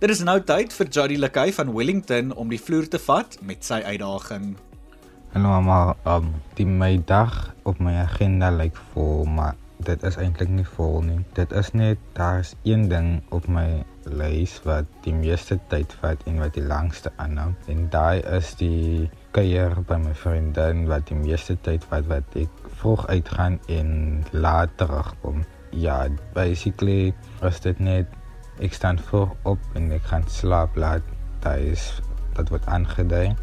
Dit 0.00 0.08
is 0.08 0.22
nou 0.24 0.38
tyd 0.48 0.72
vir 0.72 0.88
Jody 0.88 1.16
Lekay 1.20 1.50
van 1.52 1.74
Wellington 1.76 2.30
om 2.32 2.48
die 2.48 2.56
vloer 2.56 2.86
te 2.88 2.96
vat 3.04 3.34
met 3.44 3.66
sy 3.68 3.82
uitdaging. 3.84 4.54
Hallo 5.34 5.50
mamma, 5.50 5.92
um, 6.08 6.30
die 6.56 6.64
my 6.64 6.94
dag 7.04 7.34
op 7.68 7.82
my 7.84 7.92
agenda 8.00 8.48
lyk 8.48 8.78
vol, 8.94 9.26
maar 9.28 9.58
dit 9.84 10.00
is 10.08 10.16
eintlik 10.16 10.48
nie 10.56 10.64
vol 10.64 11.04
nie. 11.04 11.18
Dit 11.36 11.52
is 11.52 11.68
net 11.76 12.00
daar's 12.16 12.54
een 12.64 12.86
ding 12.88 13.10
op 13.28 13.44
my 13.44 13.82
lys 14.08 14.54
wat 14.64 14.88
die 15.04 15.12
meeste 15.12 15.58
tyd 15.68 15.92
vat 16.00 16.24
en 16.24 16.40
wat 16.40 16.56
die 16.56 16.64
langste 16.64 17.12
aanhou. 17.20 17.50
En 17.68 17.84
daai 17.92 18.24
is 18.38 18.54
die 18.56 19.04
kuier 19.36 19.76
by 19.84 20.00
my 20.00 20.14
vriendin 20.22 20.86
wat 20.88 21.12
die 21.12 21.20
meeste 21.20 21.58
tyd 21.68 21.84
vat 21.92 22.08
wat 22.08 22.40
ek 22.40 22.64
vroeg 22.80 23.04
uitgaan 23.12 23.60
en 23.68 24.24
laat 24.32 24.72
terugkom. 24.80 25.44
Ja, 25.76 26.06
basically 26.32 27.12
is 27.44 27.60
dit 27.68 27.84
net 27.84 28.16
ek 28.60 28.76
staan 28.76 28.98
voor 29.10 29.34
op 29.42 29.58
en 29.74 29.90
ek 29.92 30.06
gaan 30.12 30.28
slaap 30.28 30.76
laat. 30.76 31.02
Dit 31.40 31.72
is 31.72 32.02
dat 32.36 32.48
word 32.48 32.66
aangedui. 32.66 33.34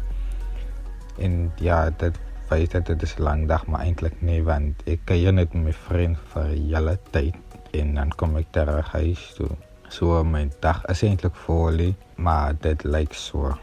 En 1.18 1.52
ja, 1.58 1.90
dit 1.90 2.18
wys 2.48 2.68
dat 2.72 2.86
dit 2.86 3.02
is 3.02 3.18
'n 3.18 3.22
lang 3.22 3.48
dag, 3.48 3.66
maar 3.66 3.84
eintlik 3.84 4.22
nie 4.22 4.42
want 4.42 4.82
ek 4.86 5.00
kan 5.04 5.16
hier 5.16 5.32
net 5.32 5.52
met 5.52 5.64
my 5.64 5.72
vriend 5.72 6.18
vir 6.32 6.54
julle 6.54 6.98
tyd. 7.10 7.34
en 7.70 7.94
dan 7.94 8.12
kom 8.16 8.36
ek 8.40 8.52
terug 8.56 8.92
huis 8.92 9.22
toe. 9.36 9.50
So 9.92 10.22
my 10.24 10.48
dag 10.64 10.82
is 10.92 11.02
eintlik 11.04 11.36
vol, 11.46 11.94
maar 12.16 12.56
dit 12.60 12.84
lyk 12.84 13.14
so. 13.16 13.54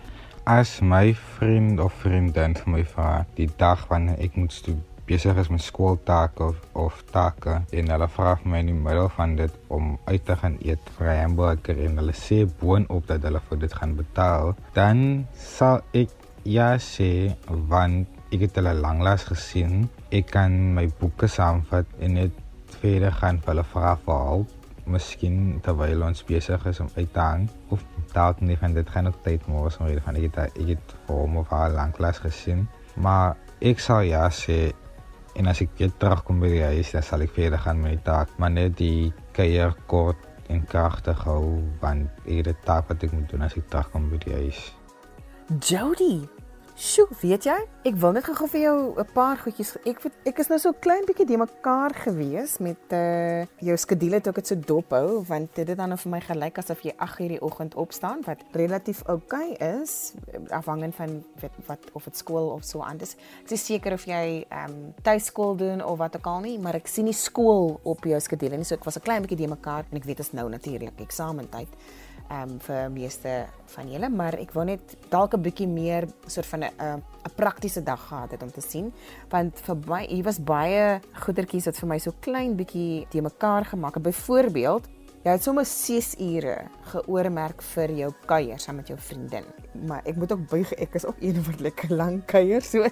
As 0.46 0.80
my 0.82 1.14
vriend 1.38 1.80
of 1.82 1.94
vriendin 2.04 2.56
vir 2.58 2.72
my 2.72 2.84
vra 2.86 3.26
die 3.38 3.50
dag 3.58 3.88
wanneer 3.90 4.20
ek 4.22 4.38
moet 4.38 4.54
besig 5.06 5.38
is 5.38 5.50
met 5.54 5.62
skooltake 5.62 6.44
of 6.44 6.58
of 6.74 7.04
take 7.12 7.60
en 7.80 7.90
hulle 7.94 8.08
vra 8.18 8.36
vir 8.42 8.52
my 8.52 8.62
in 8.64 8.72
die 8.72 8.78
middel 8.88 9.10
van 9.18 9.36
dit 9.38 9.58
om 9.78 9.92
uit 10.06 10.26
te 10.26 10.36
gaan 10.42 10.58
eet 10.66 10.92
vir 10.98 11.10
'n 11.14 11.22
hamburger 11.22 11.82
en 11.86 11.98
hulle 12.02 12.16
sê 12.26 12.40
boonop 12.62 13.08
dat 13.08 13.22
hulle 13.28 13.42
vir 13.50 13.60
dit 13.64 13.74
gaan 13.74 13.96
betaal, 13.96 14.56
dan 14.74 15.28
sal 15.34 15.82
ek 15.94 16.10
ja 16.44 16.78
sê 16.78 17.36
want 17.70 18.08
ek 18.34 18.46
het 18.46 18.58
hulle 18.60 18.74
lanklaas 18.74 19.24
gesien. 19.30 19.90
Ek 20.12 20.28
kan 20.32 20.52
my 20.78 20.86
boeke 21.00 21.28
saamvat 21.28 21.86
en 22.00 22.18
net 22.20 22.32
verder 22.82 23.12
gaan 23.12 23.40
vir 23.42 23.54
hulle 23.54 23.66
vra 23.74 23.96
vir 24.06 24.22
hulp. 24.30 24.54
Miskien 24.86 25.38
terwyl 25.66 26.04
ons 26.06 26.22
besig 26.24 26.66
is 26.70 26.80
om 26.80 26.90
uit 26.96 27.14
te 27.14 27.20
hang 27.20 27.48
of 27.74 27.82
dalk 28.14 28.42
nie 28.42 28.58
van 28.62 28.74
dit 28.74 28.90
gaan 28.90 29.08
op 29.10 29.18
tyd 29.26 29.48
môre 29.50 29.72
om 29.80 29.88
rede 29.88 30.04
van 30.06 30.18
ek 30.20 30.28
het 30.28 30.38
ek 30.46 30.68
het 30.74 30.96
hom 31.08 31.38
of 31.42 31.50
haar 31.50 31.72
lanklaas 31.74 32.22
gesien. 32.22 32.68
Maar 32.96 33.34
ek 33.62 33.82
sal 33.82 34.06
ja 34.06 34.28
sê 34.30 34.74
en 35.36 35.48
as 35.52 35.62
ek 35.62 35.76
weer 35.80 35.92
terugkom 36.00 36.40
by 36.40 36.52
die 36.54 36.64
huis, 36.64 36.92
dan 36.96 37.04
sal 37.04 37.22
ek 37.26 37.36
verder 37.36 37.60
gaan 37.60 37.82
met 37.82 37.98
die 37.98 38.06
taak, 38.08 38.32
maar 38.40 38.52
net 38.52 38.78
die 38.80 39.12
kuier 39.36 39.76
kort 39.92 40.22
en 40.54 40.62
kragtig 40.70 41.20
hou 41.26 41.62
want 41.82 42.10
ek 42.26 42.46
het 42.46 42.48
'n 42.48 42.66
taak 42.66 42.90
wat 42.90 43.04
ek 43.04 43.12
moet 43.12 43.30
doen 43.30 43.42
as 43.42 43.58
ek 43.58 43.70
terugkom 43.70 44.10
by 44.10 44.18
die 44.18 44.34
huis. 44.34 44.74
Jody, 45.60 46.28
Sjoe, 46.76 47.08
weet 47.22 47.46
jy? 47.48 47.56
Ek 47.88 47.96
wil 48.02 48.12
net 48.18 48.26
gou 48.28 48.48
vir 48.52 48.60
jou 48.60 49.00
'n 49.00 49.08
paar 49.16 49.38
goedjies. 49.40 49.78
Ek 49.88 50.12
ek 50.26 50.40
is 50.40 50.50
nou 50.50 50.60
so 50.60 50.74
klein 50.74 51.06
bietjie 51.06 51.26
de 51.26 51.38
mekaar 51.38 51.94
gewees 51.96 52.58
met 52.60 52.92
uh 52.92 53.46
jou 53.64 53.78
skedule 53.78 54.20
toe 54.20 54.32
ek 54.32 54.36
dit 54.36 54.48
so 54.48 54.56
dop 54.56 54.92
hou 54.92 55.24
want 55.24 55.56
dit 55.56 55.68
het 55.68 55.78
dan 55.78 55.90
nou 55.90 55.98
vir 55.98 56.12
my 56.12 56.20
gelyk 56.20 56.58
asof 56.58 56.84
jy 56.84 56.92
8 56.98 57.20
uur 57.20 57.30
die 57.30 57.42
oggend 57.42 57.76
opstaan 57.76 58.20
wat 58.26 58.44
relatief 58.52 59.04
oukei 59.08 59.54
okay 59.56 59.82
is 59.82 60.16
afhangend 60.50 60.96
van 60.96 61.24
wat, 61.40 61.52
wat 61.66 61.80
of 61.94 62.04
dit 62.04 62.18
skool 62.18 62.52
of 62.52 62.66
so 62.66 62.80
anders. 62.80 63.16
Ek 63.46 63.52
is 63.52 63.66
seker 63.66 63.94
of 63.94 64.04
jy 64.06 64.46
ehm 64.50 64.70
um, 64.70 64.94
tuiskool 65.02 65.56
doen 65.56 65.82
of 65.82 65.98
wat 65.98 66.18
ook 66.18 66.28
al 66.28 66.42
nie, 66.42 66.60
maar 66.60 66.76
ek 66.76 66.88
sien 66.88 67.06
nie 67.06 67.14
skool 67.14 67.80
op 67.84 68.04
jou 68.04 68.20
skedule 68.20 68.58
nie. 68.58 68.66
So 68.66 68.76
ek 68.76 68.84
was 68.84 68.98
'n 68.98 69.02
klein 69.02 69.22
bietjie 69.22 69.38
de 69.38 69.48
mekaar 69.48 69.86
en 69.92 69.98
ek 69.98 70.04
weet 70.04 70.18
dit 70.18 70.26
is 70.26 70.34
nou 70.34 70.50
natuurlik 70.50 71.00
eksamentyd 71.00 71.70
ehm 72.30 72.56
um, 72.56 72.60
vir 72.60 72.90
meeste 72.92 73.34
van 73.76 73.92
julle, 73.92 74.10
maar 74.10 74.38
ek 74.40 74.54
wou 74.56 74.66
net 74.66 74.96
dalk 75.10 75.34
'n 75.36 75.42
bietjie 75.42 75.68
meer 75.68 76.08
soort 76.28 76.46
van 76.46 76.64
'n 76.64 77.02
'n 77.26 77.36
praktiese 77.36 77.84
dag 77.84 78.08
gehad 78.08 78.32
het 78.32 78.44
om 78.44 78.52
te 78.52 78.62
sien, 78.62 78.94
want 79.30 79.60
vir 79.60 79.76
my 79.88 80.06
hier 80.08 80.24
was 80.24 80.40
baie 80.40 81.00
goedertjies 81.14 81.66
wat 81.66 81.78
vir 81.78 81.90
my 81.90 81.98
so 82.00 82.12
klein 82.20 82.56
bietjie 82.56 83.08
te 83.10 83.22
mekaar 83.22 83.66
gemaak 83.66 83.94
het. 83.96 84.04
Byvoorbeeld, 84.04 84.88
jy 85.26 85.32
het 85.32 85.44
sommer 85.44 85.66
6 85.66 86.16
ure 86.22 86.68
geoormerk 86.92 87.64
vir 87.74 87.92
jou 87.98 88.12
kuier 88.30 88.60
saam 88.62 88.76
met 88.76 88.88
jou 88.88 88.98
vriendin. 88.98 89.46
Maar 89.88 90.02
ek 90.06 90.16
moet 90.22 90.32
ook 90.32 90.44
buig, 90.52 90.74
ek 90.78 90.94
is 91.00 91.06
ook 91.06 91.18
een 91.20 91.40
wat 91.48 91.60
lekker 91.66 91.96
lank 91.96 92.28
kuier, 92.28 92.62
so 92.62 92.86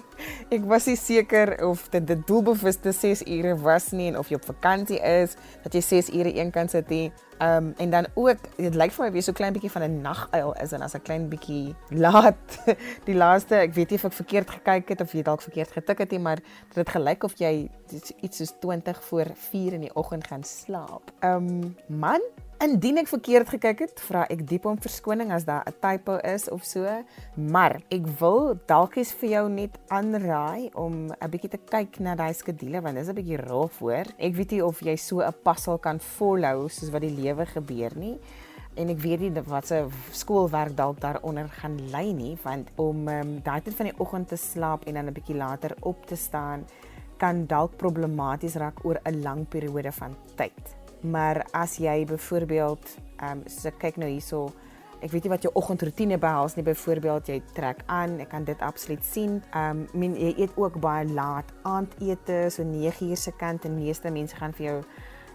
ek 0.50 0.64
was 0.66 0.86
nie 0.90 0.96
seker 0.96 1.54
of 1.66 1.88
dit 1.94 2.06
die 2.06 2.18
doelbewuste 2.26 2.92
6 2.92 3.22
ure 3.26 3.54
was 3.62 3.92
nie 3.92 4.08
en 4.10 4.18
of 4.18 4.28
jy 4.28 4.40
op 4.40 4.48
vakansie 4.50 4.98
is 4.98 5.36
dat 5.62 5.74
jy 5.74 5.80
6 5.80 6.10
ure 6.10 6.34
eenkant 6.34 6.74
sit 6.74 6.90
nie. 6.90 7.12
Ehm 7.38 7.56
um, 7.56 7.74
en 7.76 7.90
dan 7.90 8.06
ook 8.14 8.38
dit 8.56 8.74
lyk 8.74 8.92
vir 8.92 9.04
my 9.04 9.12
wees 9.12 9.24
so 9.24 9.32
klein 9.32 9.52
bietjie 9.52 9.70
van 9.70 9.82
'n 9.82 10.00
naguil 10.02 10.52
is 10.62 10.72
en 10.72 10.82
as 10.82 10.94
'n 10.94 11.02
klein 11.02 11.28
bietjie 11.28 11.74
laat 11.90 12.58
die 13.08 13.14
laaste 13.14 13.54
ek 13.54 13.74
weet 13.74 13.90
nie 13.90 13.98
of 13.98 14.04
ek 14.04 14.12
verkeerd 14.12 14.50
gekyk 14.50 14.88
het 14.88 15.00
of 15.00 15.12
jy 15.12 15.22
dalk 15.22 15.42
verkeerd 15.42 15.72
getik 15.72 15.98
het 15.98 16.10
nie 16.10 16.20
maar 16.20 16.38
dit 16.68 16.76
het 16.76 16.88
gelyk 16.88 17.24
of 17.24 17.34
jy 17.38 17.70
iets 18.20 18.36
soos 18.36 18.54
20 18.60 19.02
voor 19.04 19.26
4 19.34 19.72
in 19.72 19.80
die 19.80 19.94
oggend 19.94 20.26
gaan 20.26 20.44
slaap. 20.44 21.12
Ehm 21.20 21.48
um, 21.48 21.76
man 21.88 22.20
Indien 22.64 22.96
ek 22.96 23.10
verkeerd 23.10 23.50
gekyk 23.52 23.80
het, 23.82 23.98
vra 24.06 24.22
ek 24.32 24.44
diep 24.48 24.64
om 24.70 24.78
verskoning 24.80 25.34
as 25.34 25.44
daar 25.44 25.66
'n 25.68 25.74
typo 25.84 26.14
is 26.24 26.48
of 26.48 26.64
so, 26.64 26.86
maar 27.36 27.82
ek 27.90 28.06
wil 28.20 28.56
dalk 28.66 28.96
eens 28.96 29.12
vir 29.12 29.28
jou 29.28 29.48
net 29.50 29.74
aanraai 29.88 30.70
om 30.72 31.12
'n 31.12 31.30
bietjie 31.30 31.50
te 31.50 31.58
kyk 31.58 32.00
na 32.00 32.14
daai 32.14 32.32
skedule 32.32 32.80
want 32.80 32.94
dit 32.94 33.02
is 33.02 33.10
'n 33.10 33.14
bietjie 33.20 33.44
rof 33.48 33.78
hoor. 33.80 34.06
Ek 34.18 34.34
weet 34.34 34.50
nie 34.52 34.64
of 34.64 34.80
jy 34.80 34.96
so 34.96 35.20
'n 35.20 35.34
passel 35.42 35.78
kan 35.78 35.98
volhou 35.98 36.68
soos 36.68 36.90
wat 36.90 37.02
die 37.02 37.16
lewe 37.22 37.44
gebeur 37.44 37.92
nie. 37.96 38.18
En 38.76 38.88
ek 38.88 38.98
weet 38.98 39.20
nie 39.20 39.42
wat 39.42 39.66
se 39.66 39.86
skoolwerk 40.12 40.76
dalk 40.76 41.00
daaronder 41.00 41.48
gaan 41.48 41.76
lê 41.92 42.14
nie, 42.14 42.38
want 42.42 42.68
om 42.76 43.08
um, 43.08 43.42
daai 43.42 43.60
tyd 43.60 43.74
van 43.74 43.86
die 43.86 43.98
oggend 43.98 44.28
te 44.28 44.36
slaap 44.36 44.84
en 44.86 44.94
dan 44.94 45.06
'n 45.06 45.12
bietjie 45.12 45.36
later 45.36 45.76
op 45.82 46.06
te 46.06 46.16
staan 46.16 46.64
kan 47.18 47.46
dalk 47.46 47.76
problematies 47.76 48.54
raak 48.54 48.84
oor 48.84 48.98
'n 49.04 49.22
lang 49.22 49.48
periode 49.48 49.92
van 49.92 50.16
tyd. 50.36 50.83
Maar 51.04 51.44
as 51.52 51.76
jy 51.76 52.04
byvoorbeeld 52.08 52.96
ehm 53.20 53.30
um, 53.30 53.42
so 53.46 53.70
kyk 53.78 53.96
nou 54.00 54.08
hierso 54.08 54.50
Ek 55.04 55.12
weet 55.12 55.26
nie 55.26 55.32
wat 55.34 55.42
jou 55.44 55.50
oggendroetine 55.58 56.16
behels 56.16 56.54
nie. 56.56 56.62
Byvoorbeeld 56.64 57.26
jy 57.28 57.34
trek 57.52 57.82
aan, 57.92 58.14
ek 58.24 58.30
kan 58.32 58.46
dit 58.48 58.60
absoluut 58.64 59.04
sien. 59.04 59.42
Ehm 59.52 59.82
um, 59.82 60.00
men 60.00 60.14
jy 60.16 60.30
eet 60.38 60.54
ook 60.56 60.78
baie 60.80 61.04
laat 61.04 61.50
aandete, 61.68 62.46
so 62.50 62.64
9uur 62.64 63.20
se 63.20 63.34
kant 63.36 63.66
en 63.68 63.76
meeste 63.76 64.10
mense 64.10 64.36
gaan 64.36 64.56
vir 64.56 64.66
jou 64.66 64.78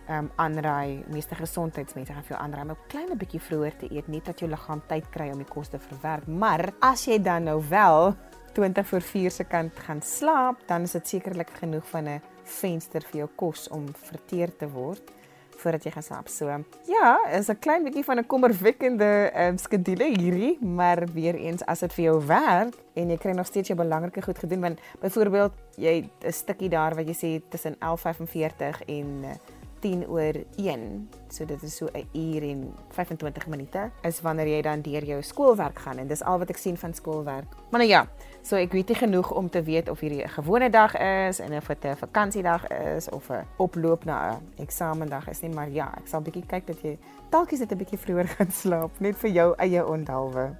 ehm 0.10 0.26
um, 0.26 0.32
aanraai, 0.42 1.04
meeste 1.14 1.38
gesondheidsmense 1.38 2.14
gaan 2.14 2.26
vir 2.26 2.34
jou 2.34 2.42
aanraai 2.42 2.64
om 2.64 2.72
'n 2.72 2.90
klein 2.90 3.14
bietjie 3.18 3.44
vroeër 3.50 3.78
te 3.78 3.92
eet, 3.94 4.08
net 4.08 4.26
dat 4.26 4.40
jou 4.40 4.50
liggaam 4.50 4.82
tyd 4.88 5.06
kry 5.14 5.30
om 5.30 5.38
die 5.38 5.54
kos 5.54 5.70
te 5.70 5.80
verwerk. 5.80 6.28
Maar 6.28 6.74
as 6.82 7.06
jy 7.06 7.22
dan 7.22 7.44
nou 7.44 7.62
wel 7.70 8.16
20 8.54 8.88
voor 8.88 9.02
4 9.02 9.32
se 9.32 9.44
kant 9.44 9.80
gaan 9.80 10.02
slaap, 10.02 10.68
dan 10.68 10.82
is 10.82 10.92
dit 10.92 11.08
sekerlik 11.08 11.50
genoeg 11.50 11.86
van 11.86 12.08
'n 12.08 12.22
venster 12.44 13.02
vir 13.02 13.18
jou 13.18 13.30
kos 13.36 13.68
om 13.70 13.86
verteer 13.94 14.58
te 14.58 14.68
word 14.70 15.19
voordat 15.60 15.84
jy 15.84 15.92
gaan 15.92 16.04
slaap. 16.04 16.28
So, 16.28 16.48
ja, 16.88 17.20
is 17.32 17.50
'n 17.50 17.60
klein 17.60 17.84
bietjie 17.84 18.04
van 18.04 18.20
'n 18.20 18.28
kommerwekkende 18.28 19.32
um, 19.36 19.58
skedule 19.58 20.08
hierdie, 20.18 20.58
maar 20.62 21.06
weer 21.14 21.36
eens 21.36 21.66
as 21.66 21.80
dit 21.80 21.94
vir 21.94 22.04
jou 22.04 22.26
werk 22.26 22.76
en 22.94 23.10
jy 23.10 23.18
kry 23.18 23.32
nog 23.32 23.46
steeds 23.46 23.68
jou 23.68 23.78
belangrike 23.78 24.22
goed 24.22 24.40
gedoen, 24.40 24.62
want 24.62 24.80
byvoorbeeld 25.02 25.54
jy 25.78 26.10
'n 26.24 26.32
stukkie 26.32 26.70
daar 26.70 26.96
wat 26.96 27.08
jy 27.08 27.16
sê 27.16 27.42
tussen 27.50 27.76
11:45 27.80 28.82
en 28.88 29.24
uh, 29.24 29.36
10 29.80 30.08
oor 30.08 30.34
1. 30.56 31.10
So 31.30 31.46
dit 31.46 31.64
is 31.64 31.76
so 31.76 31.88
'n 31.94 32.08
uur 32.14 32.44
en 32.44 32.74
25 32.90 33.48
minute 33.48 33.92
is 34.02 34.22
wanneer 34.22 34.48
jy 34.48 34.62
dan 34.62 34.82
deur 34.82 35.04
jou 35.04 35.22
skoolwerk 35.22 35.80
gaan 35.80 35.98
en 35.98 36.08
dis 36.08 36.24
al 36.24 36.38
wat 36.40 36.50
ek 36.50 36.58
sien 36.58 36.78
van 36.78 36.94
skoolwerk. 36.94 37.48
Maar 37.70 37.80
nou 37.80 37.90
ja, 37.90 38.08
so 38.42 38.56
ek 38.56 38.72
weet 38.72 38.90
nie 38.90 38.98
genoeg 38.98 39.32
om 39.32 39.50
te 39.50 39.62
weet 39.64 39.90
of 39.90 40.00
hierdie 40.00 40.24
'n 40.24 40.30
gewone 40.30 40.70
dag 40.70 40.96
is 40.98 41.40
en 41.40 41.54
of 41.54 41.68
dit 41.68 41.86
'n 41.86 41.96
vakansiedag 41.96 42.68
is 42.96 43.10
of 43.10 43.30
'n 43.30 43.46
oploop 43.58 44.06
na 44.06 44.32
'n 44.32 44.42
eksamendag 44.58 45.30
is 45.30 45.42
nie, 45.42 45.52
maar 45.52 45.70
ja, 45.70 45.92
ek 45.98 46.08
sal 46.08 46.22
bietjie 46.22 46.46
kyk 46.46 46.68
dat 46.68 46.82
jy 46.82 46.98
dalk 47.30 47.52
is 47.52 47.60
dit 47.60 47.72
'n 47.72 47.78
bietjie 47.78 48.00
vroeër 48.00 48.28
gaan 48.36 48.52
slaap 48.52 48.92
net 49.00 49.18
vir 49.18 49.30
jou 49.30 49.56
eie 49.58 49.86
onthaalwe. 49.86 50.56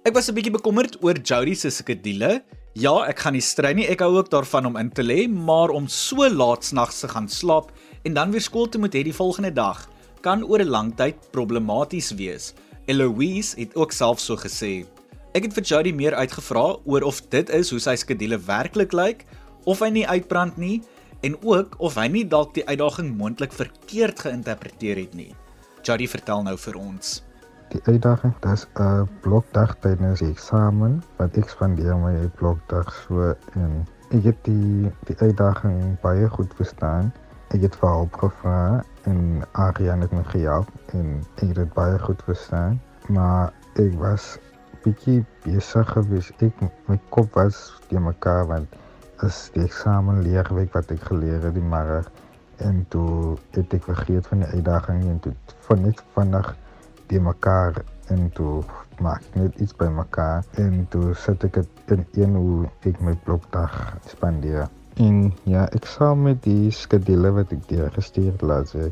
Ek 0.05 0.15
was 0.15 0.29
'n 0.29 0.35
bietjie 0.35 0.53
bekommerd 0.53 1.05
oor 1.05 1.19
Jody 1.21 1.55
se 1.55 1.71
skedule 1.71 2.43
Ja, 2.75 3.05
ek 3.09 3.19
gaan 3.19 3.33
nie 3.33 3.43
strei 3.43 3.75
nie. 3.75 3.89
Ek 3.89 4.01
hou 4.01 4.17
ook 4.19 4.31
daarvan 4.31 4.67
om 4.67 4.77
in 4.77 4.91
te 4.91 5.03
lê, 5.03 5.29
maar 5.29 5.71
om 5.71 5.89
so 5.89 6.31
laat 6.31 6.65
snags 6.65 7.01
te 7.01 7.09
gaan 7.09 7.29
slaap 7.29 7.73
en 8.05 8.15
dan 8.15 8.31
weer 8.31 8.41
skool 8.41 8.69
toe 8.69 8.81
moet 8.81 8.95
hê 8.95 9.03
die 9.03 9.15
volgende 9.15 9.53
dag 9.53 9.89
kan 10.21 10.45
oor 10.45 10.61
'n 10.61 10.69
lang 10.69 10.95
tyd 10.97 11.17
problematies 11.31 12.11
wees. 12.15 12.55
Eloise 12.87 13.57
het 13.61 13.77
ook 13.77 13.93
self 13.93 14.21
so 14.21 14.37
gesê. 14.37 14.87
Ek 15.35 15.43
het 15.43 15.53
vir 15.53 15.65
Jody 15.65 15.93
meer 15.93 16.15
uitgevra 16.15 16.77
oor 16.85 17.03
of 17.03 17.21
dit 17.29 17.51
is 17.51 17.71
hoe 17.71 17.81
sy 17.81 17.95
skedule 17.97 18.39
werklik 18.39 18.93
lyk 18.93 19.25
of 19.65 19.81
hy 19.81 19.89
nie 19.89 20.07
uitbrand 20.07 20.57
nie 20.57 20.83
en 21.23 21.37
ook 21.43 21.75
of 21.79 21.95
hy 21.95 22.09
nie 22.09 22.25
dalk 22.29 22.55
die 22.55 22.67
uitdaging 22.67 23.17
moontlik 23.17 23.53
verkeerd 23.53 24.19
geïnterpreteer 24.19 24.97
het 24.97 25.15
nie. 25.15 25.35
Jody 25.83 26.09
vertel 26.09 26.43
nou 26.43 26.57
vir 26.57 26.77
ons 26.77 27.23
die 27.73 27.81
uitdaging 27.85 28.35
dis 28.45 28.67
'n 28.81 29.09
blokdag 29.25 29.75
tydens 29.85 30.21
die 30.25 30.31
eksamen 30.33 31.03
wat 31.19 31.37
ek 31.37 31.49
spandeer 31.53 31.97
my 32.01 32.15
blokdag 32.41 32.89
so 33.05 33.35
en 33.63 33.73
ek 34.11 34.25
het 34.31 34.39
die 34.49 34.93
die 35.09 35.17
uitdaging 35.21 36.01
baie 36.01 36.29
goed 36.37 36.55
verstaan. 36.61 37.13
Ek 37.53 37.61
het 37.61 37.77
vir 37.81 37.89
hulp 37.89 38.15
gevra 38.23 38.85
en 39.09 39.45
Ariane 39.53 40.05
het 40.07 40.13
my 40.13 40.25
gehelp 40.33 40.93
en 40.97 41.09
ek 41.41 41.47
het 41.47 41.57
dit 41.63 41.73
baie 41.77 41.99
goed 42.05 42.23
verstaan. 42.27 42.79
Maar 43.09 43.53
ek 43.81 43.95
was 44.03 44.37
bietjie 44.85 45.25
besig 45.45 45.89
gewees. 45.95 46.31
Ek 46.45 46.63
my 46.91 46.99
kop 47.15 47.33
was 47.39 47.61
te 47.89 48.01
mekaar 48.01 48.47
want 48.53 48.79
is 49.27 49.39
die 49.55 49.65
eksamen 49.67 50.23
leerweek 50.27 50.75
wat 50.77 50.93
ek 50.95 51.09
geleer 51.11 51.43
het 51.43 51.57
die 51.57 51.65
middag 51.75 52.11
en 52.63 52.85
toe 52.93 53.37
het 53.57 53.75
ek 53.75 53.87
vergeet 53.89 54.27
van 54.31 54.45
die 54.45 54.51
uitdaging 54.59 55.05
en 55.11 55.21
toe 55.25 55.35
van 55.67 55.83
net 55.87 56.03
vinnig 56.15 56.53
die 57.11 57.21
mekaar 57.23 57.81
en 58.15 58.29
toe 58.37 58.63
maak 59.05 59.23
ek 59.31 59.39
net 59.43 59.61
iets 59.63 59.77
by 59.79 59.89
mekaar 59.95 60.47
en 60.63 60.83
toe 60.93 61.15
sit 61.27 61.45
ek 61.49 61.61
dit 61.61 61.95
in 61.97 62.05
een 62.19 62.35
hoe 62.39 62.67
ek 62.91 63.01
my 63.03 63.15
blokdag 63.27 63.75
spandeer. 64.11 64.67
En 64.99 65.33
ja, 65.47 65.69
ek 65.77 65.85
sal 65.87 66.17
met 66.19 66.41
die 66.43 66.71
skedule 66.75 67.31
wat 67.37 67.53
ek 67.55 67.67
deur 67.71 67.91
gestuur 67.95 68.33
het 68.33 68.43
laat 68.51 68.73
sê, 68.73 68.89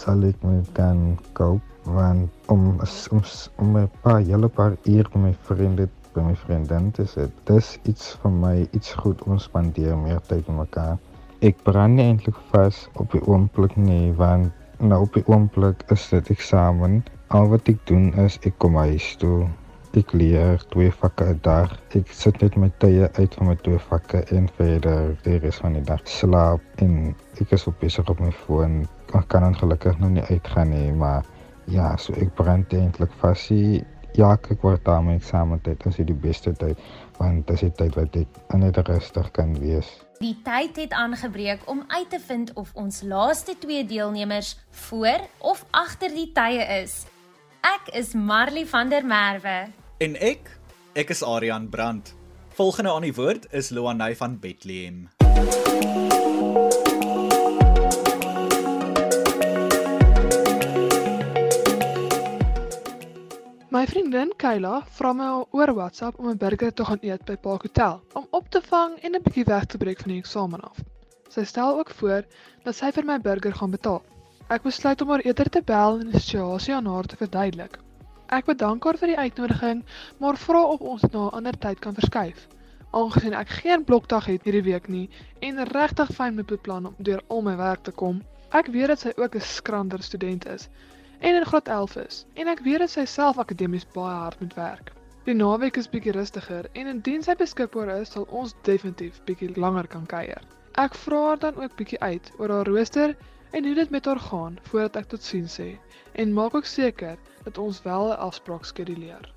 sal 0.00 0.24
ek 0.24 0.40
my 0.46 0.56
kan 0.76 1.02
koop 1.36 1.60
want 1.84 2.30
om 2.54 2.78
om 2.80 3.20
om 3.64 3.76
'n 3.80 3.90
paar 4.02 4.20
hele 4.20 4.48
paar 4.48 4.76
uur 4.84 5.10
met 5.12 5.22
my 5.24 5.34
vriende 5.48 5.88
by 6.14 6.24
my 6.30 6.34
vriendin 6.44 6.90
te 6.90 7.06
sit. 7.06 7.30
Dis 7.44 7.78
iets 7.92 8.16
vir 8.22 8.32
my 8.44 8.54
iets 8.78 8.94
goed 9.02 9.22
om 9.22 9.38
spandeer 9.38 9.96
meer 9.98 10.20
tyd 10.30 10.48
met 10.48 10.56
mekaar. 10.62 10.96
Ek 11.40 11.62
brand 11.64 11.94
nie 11.94 12.08
eintlik 12.08 12.40
vas 12.52 12.88
op 12.94 13.12
die 13.12 13.22
oomblik 13.26 13.76
nie 13.76 14.12
want 14.12 14.52
nou 14.80 15.02
op 15.04 15.12
die 15.14 15.26
oomblik 15.26 15.84
is 15.96 16.08
dit 16.08 16.30
eksamen. 16.36 17.02
Al 17.28 17.48
wat 17.52 17.68
ek 17.68 17.86
doen 17.86 18.12
is 18.24 18.38
ek 18.42 18.58
kom 18.58 18.80
huis 18.80 19.16
toe. 19.16 19.48
Ek 19.90 20.12
leer 20.14 20.60
twee 20.70 20.90
vakke 20.94 21.24
'n 21.32 21.38
dag. 21.42 21.72
Ek 21.98 22.12
sit 22.14 22.36
net 22.40 22.54
my 22.56 22.68
tye 22.78 23.08
uit 23.18 23.32
van 23.34 23.46
my 23.48 23.56
twee 23.58 23.78
vakke 23.78 24.20
en 24.36 24.44
verder 24.54 25.16
die 25.24 25.38
res 25.42 25.56
van 25.58 25.72
die 25.74 25.82
dag 25.82 26.04
slaap 26.06 26.60
en 26.78 27.16
ek 27.42 27.50
is 27.56 27.66
op 27.66 27.74
besig 27.80 28.06
op 28.06 28.20
my 28.22 28.30
foon. 28.30 28.86
Ek 29.18 29.26
kan 29.28 29.42
ongelukkig 29.42 29.98
nog 29.98 30.10
nie 30.10 30.22
uitgaan 30.22 30.70
nie, 30.70 30.92
maar 30.92 31.26
ja, 31.66 31.96
so 31.96 32.14
ek 32.14 32.30
brand 32.38 32.70
eintlik 32.72 33.10
vas. 33.18 33.48
Ja, 34.14 34.30
ek 34.38 34.62
word 34.62 34.84
daarmee 34.84 35.18
eksamentyd, 35.18 35.82
dit 35.82 35.86
is 35.86 36.06
die 36.06 36.14
beste 36.14 36.52
tyd 36.52 36.78
want 37.18 37.46
dit 37.48 37.54
is 37.56 37.66
die 37.66 37.74
tyd 37.82 37.98
wat 37.98 38.14
ek 38.14 38.54
net 38.54 38.78
rustig 38.86 39.30
kan 39.34 39.58
wees. 39.58 39.90
Die 40.22 40.38
tyd 40.44 40.76
het 40.76 40.94
aangebreek 40.94 41.66
om 41.66 41.82
uit 41.88 42.10
te 42.10 42.20
vind 42.20 42.52
of 42.54 42.70
ons 42.74 43.02
laaste 43.02 43.58
twee 43.58 43.82
deelnemers 43.84 44.54
voor 44.70 45.26
of 45.38 45.66
agter 45.70 46.14
die 46.14 46.30
tye 46.32 46.62
is. 46.78 47.06
Ek 47.60 47.90
is 47.92 48.14
Marley 48.14 48.66
van 48.66 48.88
der 48.88 49.04
Merwe 49.04 49.79
en 50.00 50.14
ek, 50.16 50.46
ek 50.96 51.10
is 51.12 51.20
Adrian 51.20 51.66
Brandt. 51.68 52.14
Volgende 52.56 52.92
aan 52.92 53.04
die 53.04 53.12
woord 53.12 53.50
is 53.52 53.68
Loanay 53.68 54.14
van 54.16 54.38
Bethlehem. 54.40 55.10
My 63.68 63.84
vriendin 63.86 64.32
Kayla 64.40 64.80
vra 64.96 65.12
my 65.12 65.28
oor 65.52 65.74
WhatsApp 65.76 66.16
om 66.18 66.30
'n 66.32 66.40
burger 66.40 66.72
te 66.72 66.84
gaan 66.84 67.04
eet 67.04 67.24
by 67.28 67.36
Park 67.36 67.68
Hotel 67.68 68.00
om 68.12 68.26
op 68.30 68.48
te 68.48 68.62
vang 68.70 68.96
en 69.04 69.14
'n 69.14 69.22
bietjie 69.22 69.44
weg 69.44 69.64
te 69.66 69.78
breek 69.78 70.00
van 70.00 70.12
die 70.12 70.18
eksamen 70.24 70.60
af. 70.60 70.80
Sy 71.28 71.44
stel 71.44 71.78
ook 71.78 71.90
voor 71.90 72.24
dat 72.64 72.74
sy 72.74 72.90
vir 72.90 73.04
my 73.04 73.20
burger 73.20 73.52
gaan 73.52 73.70
betaal. 73.70 74.02
Ek 74.48 74.62
besluit 74.62 75.00
om 75.00 75.08
haar 75.08 75.20
eerder 75.20 75.48
te 75.50 75.62
bel 75.62 76.00
en 76.00 76.10
die 76.10 76.20
situasie 76.20 76.74
aan 76.74 76.86
haar 76.86 77.04
te 77.04 77.16
verduidelik. 77.16 77.78
Ek 78.30 78.46
bedank 78.46 78.84
haar 78.86 78.94
vir 78.98 79.10
die 79.10 79.18
uitnodiging, 79.18 79.78
maar 80.22 80.36
vra 80.38 80.60
of 80.72 80.82
ons 80.86 81.00
dit 81.02 81.12
na 81.12 81.22
'n 81.26 81.36
ander 81.38 81.56
tyd 81.58 81.80
kan 81.82 81.94
verskuif. 81.94 82.46
Aangesien 82.94 83.34
ek 83.34 83.48
geen 83.62 83.84
blokdag 83.84 84.28
het 84.30 84.44
hierdie 84.46 84.62
week 84.68 84.86
nie 84.88 85.10
en 85.48 85.58
regtig 85.70 86.12
fyn 86.14 86.34
met 86.34 86.46
beplan 86.46 86.86
om 86.86 86.94
deur 86.98 87.22
al 87.28 87.42
my 87.42 87.56
werk 87.56 87.82
te 87.82 87.90
kom. 88.02 88.22
Ek 88.50 88.70
weet 88.76 88.86
dat 88.86 89.00
sy 89.00 89.12
ook 89.16 89.34
'n 89.34 89.40
skrander 89.40 90.02
student 90.02 90.46
is 90.46 90.68
en 91.18 91.34
in 91.34 91.44
graad 91.44 91.68
11 91.68 91.96
is 91.96 92.26
en 92.34 92.48
ek 92.48 92.62
weet 92.68 92.78
dat 92.78 92.90
sy 92.90 93.04
self 93.04 93.38
akademies 93.38 93.86
baie 93.94 94.16
hard 94.22 94.40
moet 94.40 94.54
werk. 94.54 94.92
Die 95.24 95.34
naweek 95.34 95.76
is 95.76 95.90
bietjie 95.90 96.12
rustiger 96.12 96.70
en 96.72 96.86
indien 96.86 97.22
sy 97.22 97.34
beskikbaar 97.34 98.00
is, 98.00 98.10
sal 98.10 98.28
ons 98.30 98.54
definitief 98.62 99.20
bietjie 99.24 99.56
langer 99.56 99.86
kan 99.86 100.06
kuier. 100.06 100.42
Ek 100.78 100.94
vra 100.94 101.26
haar 101.26 101.38
dan 101.38 101.56
ook 101.56 101.76
bietjie 101.76 102.00
uit 102.00 102.32
oor 102.38 102.48
haar 102.48 102.66
rooster 102.66 103.16
en 103.50 103.64
hoe 103.64 103.74
dit 103.74 103.90
met 103.90 104.04
haar 104.04 104.20
gaan 104.20 104.58
voordat 104.62 104.96
ek 104.96 105.08
totsiens 105.12 105.58
sê 105.60 105.68
en 106.12 106.32
maak 106.32 106.54
ook 106.54 106.66
seker 106.66 107.18
dat 107.44 107.58
ons 107.58 107.82
wel 107.82 108.08
'n 108.08 108.18
afspraak 108.28 108.64
skeduleer. 108.64 109.32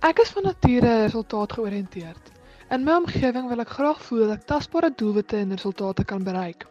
Ek 0.00 0.18
is 0.18 0.30
van 0.30 0.42
nature 0.42 1.02
resultaat 1.02 1.52
georiënteerd. 1.52 2.32
In 2.70 2.84
my 2.84 2.92
omgewing 2.92 3.48
wil 3.48 3.60
ek 3.60 3.68
graag 3.68 4.02
voel 4.02 4.26
dat 4.26 4.38
ek 4.38 4.46
tasbare 4.46 4.92
doelwitte 4.96 5.36
en 5.36 5.50
resultate 5.50 6.04
kan 6.04 6.22
bereik. 6.24 6.66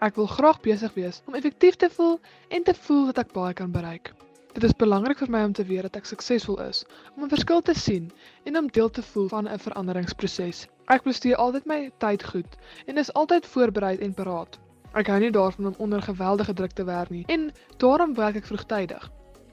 Ek 0.00 0.14
wil 0.14 0.26
graag 0.26 0.60
besig 0.60 0.94
wees 0.94 1.22
om 1.26 1.34
effektief 1.34 1.76
te 1.76 1.90
voel 1.90 2.20
en 2.48 2.62
te 2.62 2.74
voel 2.74 3.04
dat 3.06 3.18
ek 3.18 3.32
baie 3.32 3.54
kan 3.54 3.70
bereik. 3.70 4.14
Dit 4.54 4.64
is 4.64 4.74
belangrik 4.78 5.18
vir 5.18 5.30
my 5.30 5.44
om 5.44 5.52
te 5.52 5.64
weet 5.66 5.82
dat 5.82 5.96
ek 5.96 6.06
suksesvol 6.06 6.60
is, 6.62 6.84
om 7.16 7.24
'n 7.24 7.28
verskil 7.28 7.62
te 7.62 7.74
sien 7.74 8.10
en 8.44 8.56
om 8.56 8.68
deel 8.68 8.90
te 8.90 9.02
voel 9.02 9.28
van 9.28 9.48
'n 9.48 9.58
veranderingsproses. 9.58 10.66
Ek 10.86 11.02
bestee 11.02 11.36
altyd 11.36 11.66
my 11.66 11.90
tyd 11.98 12.22
goed 12.22 12.56
en 12.86 12.98
is 12.98 13.12
altyd 13.12 13.46
voorberei 13.46 13.96
en 13.98 14.14
paraat. 14.14 14.58
Ek 14.94 15.08
hou 15.10 15.16
nie 15.18 15.32
daarvan 15.34 15.66
om 15.66 15.74
onder 15.82 16.02
geweldige 16.02 16.52
druk 16.54 16.70
te 16.70 16.84
werk 16.86 17.10
nie 17.10 17.24
en 17.26 17.48
daarom 17.82 18.12
werk 18.14 18.36
ek 18.38 18.46
vroegtydig. 18.46 19.08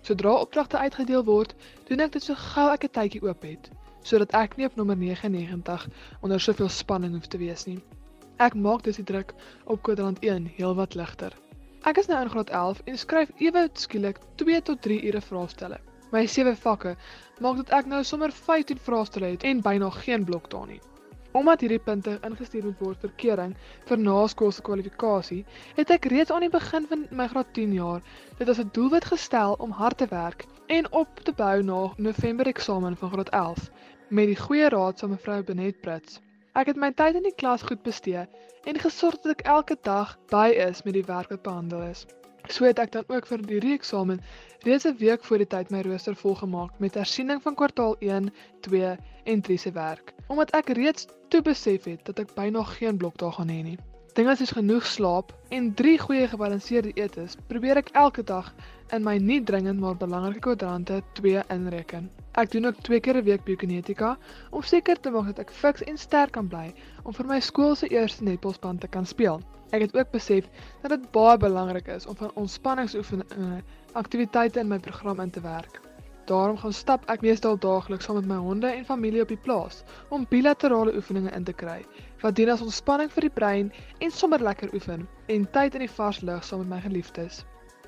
Sodra 0.06 0.34
opdragte 0.38 0.78
uitgedeel 0.78 1.24
word, 1.26 1.56
doen 1.88 2.04
ek 2.06 2.12
dit 2.14 2.24
so 2.24 2.38
gou 2.38 2.68
ek 2.70 2.86
'n 2.86 2.94
tydjie 2.98 3.22
oop 3.26 3.42
het, 3.42 3.70
sodat 4.06 4.36
ek 4.38 4.58
nie 4.58 4.68
op 4.70 4.76
nommer 4.76 4.98
99 4.98 5.88
onder 6.22 6.40
soveel 6.40 6.70
spanning 6.70 7.14
hoef 7.18 7.26
te 7.26 7.42
wees 7.42 7.66
nie. 7.66 7.80
Ek 8.38 8.54
maak 8.54 8.84
dus 8.84 9.02
die 9.02 9.06
druk 9.06 9.34
op 9.66 9.82
kwadrant 9.82 10.22
1 10.22 10.46
heelwat 10.58 10.94
ligter. 10.94 11.34
Ek 11.90 11.98
is 11.98 12.08
nou 12.08 12.22
in 12.22 12.30
graad 12.30 12.50
11 12.50 12.82
en 12.86 12.98
skryf 12.98 13.34
ewe 13.38 13.70
skielik 13.74 14.22
2 14.36 14.62
tot 14.62 14.82
3 14.82 15.02
ure 15.08 15.22
vraestelle. 15.22 15.82
My 16.12 16.26
sewe 16.28 16.56
vakke 16.56 16.96
maak 17.40 17.56
dit 17.56 17.70
ek 17.70 17.86
nou 17.86 18.04
sommer 18.04 18.32
15 18.32 18.78
vraestelle 18.78 19.34
het 19.34 19.44
en 19.44 19.62
byna 19.62 19.90
geen 19.90 20.26
bloktaal 20.26 20.66
nie. 20.66 20.82
Omdat 21.32 21.62
hierdie 21.64 21.80
punte 21.80 22.18
ingestuur 22.28 22.64
moet 22.64 22.80
word 22.84 23.04
vir 23.04 23.12
keuring 23.24 23.54
vir 23.90 24.02
naskoolse 24.04 24.64
kwalifikasie, 24.68 25.46
het 25.78 25.94
ek 25.96 26.10
reeds 26.12 26.32
aan 26.32 26.44
die 26.44 26.52
begin 26.52 26.88
van 26.90 27.06
my 27.12 27.28
graad 27.32 27.54
10 27.56 27.74
jaar 27.78 28.02
dit 28.40 28.50
as 28.50 28.60
'n 28.60 28.74
doelwit 28.76 29.06
gestel 29.14 29.56
om 29.60 29.72
hard 29.72 29.98
te 29.98 30.08
werk 30.12 30.46
en 30.68 30.92
op 30.92 31.24
te 31.24 31.32
bou 31.32 31.64
na 31.64 31.80
November 31.98 32.48
eksamen 32.48 32.98
van 32.98 33.12
graad 33.12 33.30
11 33.30 33.70
met 34.10 34.28
die 34.28 34.42
goeie 34.44 34.70
raad 34.70 35.00
van 35.00 35.10
mevrou 35.10 35.44
Benet 35.44 35.82
Brits. 35.82 36.20
Ek 36.54 36.68
het 36.68 36.76
my 36.76 36.92
tyd 36.92 37.16
in 37.16 37.24
die 37.24 37.36
klas 37.36 37.62
goed 37.62 37.84
bestee 37.84 38.28
en 38.68 38.80
gesorg 38.80 39.22
dat 39.24 39.40
ek 39.40 39.46
elke 39.48 39.78
dag 39.82 40.18
by 40.28 40.50
is 40.70 40.84
met 40.84 40.94
die 40.94 41.08
werk 41.08 41.30
wat 41.30 41.42
behandel 41.42 41.82
is. 41.82 42.06
So 42.52 42.66
het 42.68 42.80
ek 42.84 42.92
dan 42.92 43.08
ook 43.08 43.28
vir 43.30 43.44
die 43.48 43.60
reeksamen 43.64 44.18
reeds 44.68 44.86
'n 44.88 44.98
week 45.00 45.24
voor 45.24 45.38
die 45.38 45.48
tyd 45.48 45.70
my 45.72 45.82
rooster 45.82 46.16
volgemaak 46.16 46.80
met 46.84 46.98
hersiening 47.00 47.42
van 47.42 47.56
kwartaal 47.56 47.96
1, 48.00 48.34
2 48.60 48.98
en 49.24 49.42
3 49.42 49.58
se 49.58 49.72
werk, 49.72 50.14
omdat 50.28 50.52
ek 50.52 50.70
reeds 50.70 51.08
toe 51.30 51.42
besef 51.42 51.84
het 51.84 52.06
dat 52.06 52.20
ek 52.20 52.34
byna 52.36 52.64
geen 52.64 52.98
blokdae 52.98 53.32
gaan 53.32 53.48
hê 53.50 53.62
nie. 53.64 53.78
Dinge 54.14 54.36
soos 54.36 54.52
genoeg 54.52 54.86
slaap 54.86 55.32
en 55.50 55.74
3 55.74 56.00
goeie 56.00 56.28
gebalanseerde 56.28 56.92
eetes 56.94 57.38
probeer 57.48 57.78
ek 57.78 57.94
elke 57.94 58.24
dag 58.24 58.54
in 58.92 59.04
my 59.04 59.18
nie 59.18 59.40
dringend 59.44 59.80
maar 59.80 59.96
belangrike 59.96 60.44
kwadrante 60.50 61.02
2 61.14 61.44
inreken. 61.48 62.12
Ek 62.36 62.52
doen 62.52 62.66
ook 62.66 62.84
twee 62.84 63.00
keer 63.00 63.16
'n 63.16 63.24
week 63.24 63.44
biokinetika 63.44 64.18
om 64.50 64.62
seker 64.62 65.00
te 65.00 65.10
maak 65.10 65.26
dat 65.26 65.40
ek 65.40 65.52
fiks 65.52 65.84
en 65.84 65.98
sterk 65.98 66.32
kan 66.32 66.48
bly 66.48 66.74
om 67.04 67.14
vir 67.14 67.26
my 67.26 67.40
skool 67.40 67.76
se 67.76 67.88
eerste 67.88 68.24
netbalspan 68.24 68.78
te 68.78 68.88
kan 68.88 69.06
speel. 69.06 69.42
Ek 69.72 69.86
het 69.86 69.94
ook 69.96 70.10
besef 70.12 70.48
dat 70.82 70.92
dit 70.92 71.12
baie 71.16 71.38
belangrik 71.38 71.88
is 71.88 72.06
om 72.06 72.16
van 72.16 72.32
ontspanningsoefeninge 72.36 73.62
aktiwiteite 73.94 74.60
in 74.60 74.68
my 74.68 74.80
program 74.80 75.20
in 75.20 75.32
te 75.32 75.42
werk. 75.42 75.80
Daarom 76.26 76.58
gaan 76.58 76.74
stap 76.74 77.08
ek 77.10 77.24
meestal 77.24 77.58
daagliks 77.60 78.06
saam 78.06 78.20
met 78.20 78.28
my 78.28 78.36
honde 78.44 78.68
en 78.68 78.86
familie 78.86 79.22
op 79.22 79.32
die 79.32 79.40
plaas 79.48 79.84
om 80.10 80.28
bilaterale 80.30 80.96
oefeninge 80.96 81.32
in 81.36 81.48
te 81.48 81.56
kry 81.64 81.80
wat 82.22 82.36
dien 82.36 82.52
as 82.54 82.62
ontspanning 82.62 83.12
vir 83.16 83.28
die 83.28 83.34
brein 83.40 83.72
en 84.00 84.12
sommer 84.12 84.44
lekker 84.44 84.74
oefen 84.76 85.08
en 85.28 85.48
tyd 85.56 85.80
in 85.80 85.86
die 85.88 85.94
vars 85.96 86.22
lug 86.22 86.44
saam 86.44 86.62
met 86.64 86.70
my 86.76 86.82
geliefdes. 86.86 87.42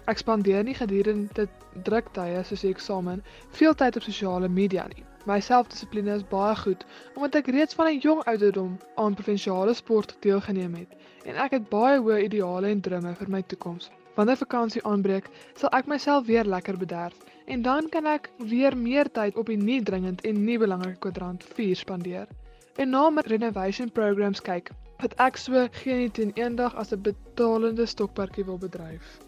Ek 0.08 0.20
spandeer 0.20 0.64
nie 0.64 0.76
gedurende 0.76 1.48
druktye 1.88 2.44
soos 2.48 2.64
die 2.66 2.72
eksamen 2.74 3.24
veel 3.60 3.76
tyd 3.76 4.00
op 4.00 4.08
sosiale 4.08 4.50
media 4.50 4.88
nie. 4.96 5.06
My 5.26 5.40
selfdissipline 5.40 6.12
is 6.14 6.24
baie 6.28 6.56
goed 6.60 6.82
omdat 7.16 7.36
ek 7.40 7.52
reeds 7.56 7.78
van 7.80 7.88
'n 7.90 8.00
jong 8.06 8.24
ouderdom 8.32 8.72
aan 9.04 9.14
provinsiale 9.20 9.74
sport 9.74 10.16
deelgeneem 10.26 10.74
het 10.76 10.98
en 11.32 11.40
ek 11.46 11.56
het 11.58 11.70
baie 11.70 12.00
hoë 12.00 12.18
ideale 12.26 12.68
en 12.76 12.82
drome 12.88 13.14
vir 13.22 13.30
my 13.36 13.42
toekoms. 13.54 13.90
Wanneer 14.18 14.42
vakansie 14.42 14.84
aanbreek, 14.84 15.30
sal 15.56 15.72
ek 15.80 15.88
myself 15.88 16.26
weer 16.28 16.44
lekker 16.56 16.78
bederf 16.78 17.16
en 17.46 17.62
dan 17.62 17.90
kan 17.90 18.06
ek 18.06 18.30
weer 18.38 18.78
meer 18.78 19.12
tyd 19.12 19.40
op 19.40 19.48
die 19.48 19.58
nie 19.58 19.82
dringend 19.82 20.22
en 20.22 20.46
nie 20.46 20.60
belangrike 20.60 21.00
kwadrant 21.08 21.44
4 21.44 21.76
spandeer. 21.76 22.28
En 22.76 22.90
na 22.90 23.10
my 23.10 23.24
renovation 23.26 23.92
programs 23.92 24.42
kyk, 24.42 24.72
wat 25.02 25.16
ek 25.20 25.38
so 25.38 25.68
geen 25.84 26.12
teen 26.12 26.32
eendag 26.36 26.76
as 26.76 26.92
'n 26.92 27.02
betalende 27.02 27.86
stokperdjie 27.86 28.46
wil 28.46 28.58
bedryf. 28.58 29.20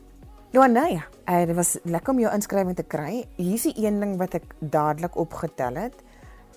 Joanna, 0.55 0.85
ja, 0.85 1.01
uh, 1.27 1.45
dit 1.45 1.55
was 1.55 1.73
lekker 1.83 2.13
om 2.13 2.19
jou 2.21 2.29
inskrywing 2.31 2.77
te 2.77 2.83
kry. 2.87 3.25
Hier 3.35 3.57
is 3.57 3.65
die 3.67 3.73
een 3.83 3.97
ding 3.99 4.13
wat 4.15 4.37
ek 4.37 4.53
dadelik 4.61 5.17
opgetel 5.19 5.75
het. 5.81 5.97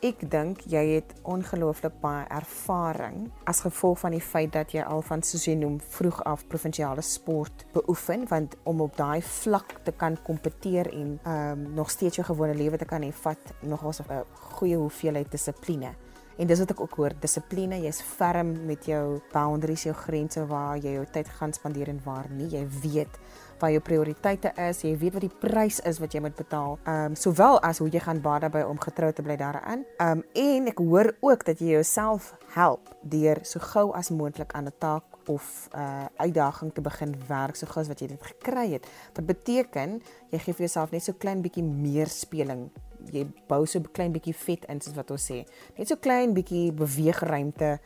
Ek 0.06 0.20
dink 0.30 0.60
jy 0.70 0.84
het 0.92 1.16
ongelooflik 1.26 1.96
baie 1.98 2.22
ervaring 2.30 3.24
as 3.50 3.64
gevolg 3.66 3.98
van 4.04 4.14
die 4.14 4.22
feit 4.22 4.52
dat 4.54 4.70
jy 4.70 4.84
al 4.86 5.02
van 5.02 5.24
soos 5.26 5.48
jy 5.48 5.56
noem 5.58 5.80
vroeg 5.96 6.20
af 6.30 6.46
provinsiale 6.46 7.02
sport 7.02 7.66
beoefen 7.74 8.28
want 8.30 8.54
om 8.70 8.84
op 8.86 8.94
daai 8.94 9.18
vlak 9.18 9.80
te 9.82 9.96
kan 9.98 10.14
kompeteer 10.22 10.92
en 10.94 11.16
ehm 11.24 11.66
um, 11.66 11.66
nog 11.80 11.90
steeds 11.90 12.22
jou 12.22 12.28
gewone 12.30 12.54
lewe 12.54 12.78
te 12.78 12.86
kan 12.86 13.02
hê 13.02 13.10
vat 13.24 13.54
nogals 13.66 13.98
'n 14.06 14.22
goeie 14.60 14.78
hoeveelheid 14.78 15.30
dissipline. 15.34 15.90
En 16.38 16.46
dis 16.46 16.60
wat 16.62 16.70
ek 16.70 16.80
ook 16.80 16.92
hoor, 17.00 17.14
dissipline, 17.18 17.80
jy's 17.82 17.98
ferm 17.98 18.52
met 18.68 18.86
jou 18.86 19.18
boundaries, 19.32 19.88
jou 19.88 19.94
grense 20.04 20.44
waar 20.46 20.78
jy 20.78 20.92
jou 20.94 21.04
tyd 21.10 21.28
gaan 21.34 21.52
spandeer 21.52 21.90
en 21.90 21.98
waar 22.04 22.28
nie. 22.30 22.46
Jy 22.52 22.62
weet 22.84 23.18
wat 23.58 23.72
jou 23.74 23.80
prioriteite 23.82 24.52
is, 24.68 24.84
jy 24.86 24.92
weet 25.00 25.16
wat 25.16 25.24
die 25.26 25.38
prys 25.42 25.80
is 25.88 25.98
wat 25.98 26.14
jy 26.14 26.22
moet 26.22 26.38
betaal. 26.38 26.78
Ehm 26.84 27.10
um, 27.10 27.18
sowel 27.18 27.58
as 27.66 27.82
hoe 27.82 27.88
jy 27.90 28.04
gaan 28.04 28.22
baie 28.22 28.44
daarbey 28.44 28.62
om 28.70 28.78
getrou 28.78 29.10
te 29.12 29.24
bly 29.26 29.34
daarin. 29.40 29.82
Ehm 29.98 30.22
um, 30.22 30.24
en 30.38 30.70
ek 30.70 30.78
hoor 30.78 31.10
ook 31.26 31.42
dat 31.48 31.58
jy 31.58 31.74
jouself 31.74 32.30
help 32.54 32.94
deur 33.02 33.42
so 33.42 33.58
gou 33.74 33.88
as 33.98 34.14
moontlik 34.14 34.54
aan 34.54 34.70
'n 34.70 34.78
taak 34.78 35.18
of 35.26 35.68
'n 35.74 35.78
uh, 35.78 36.06
uitdaging 36.16 36.74
te 36.74 36.80
begin 36.80 37.14
werk 37.28 37.56
so 37.56 37.66
gou 37.66 37.82
as 37.82 37.88
wat 37.88 38.00
jy 38.00 38.06
dit 38.06 38.22
gekry 38.22 38.72
het. 38.72 38.86
Wat 39.14 39.26
beteken 39.26 40.02
jy 40.30 40.38
gee 40.38 40.54
vir 40.54 40.66
jouself 40.66 40.90
net 40.90 41.02
so 41.02 41.12
klein 41.12 41.42
bietjie 41.42 41.64
meer 41.64 42.06
speling. 42.06 42.70
Jy 43.12 43.26
bou 43.48 43.66
so 43.66 43.78
'n 43.78 43.90
klein 43.92 44.12
bietjie 44.12 44.34
vet 44.34 44.64
in 44.68 44.80
soos 44.80 44.94
wat 44.94 45.10
ons 45.10 45.30
sê. 45.30 45.44
Net 45.78 45.88
so 45.88 45.96
klein 45.96 46.34
bietjie 46.34 46.72
beweegruimte 46.72 47.78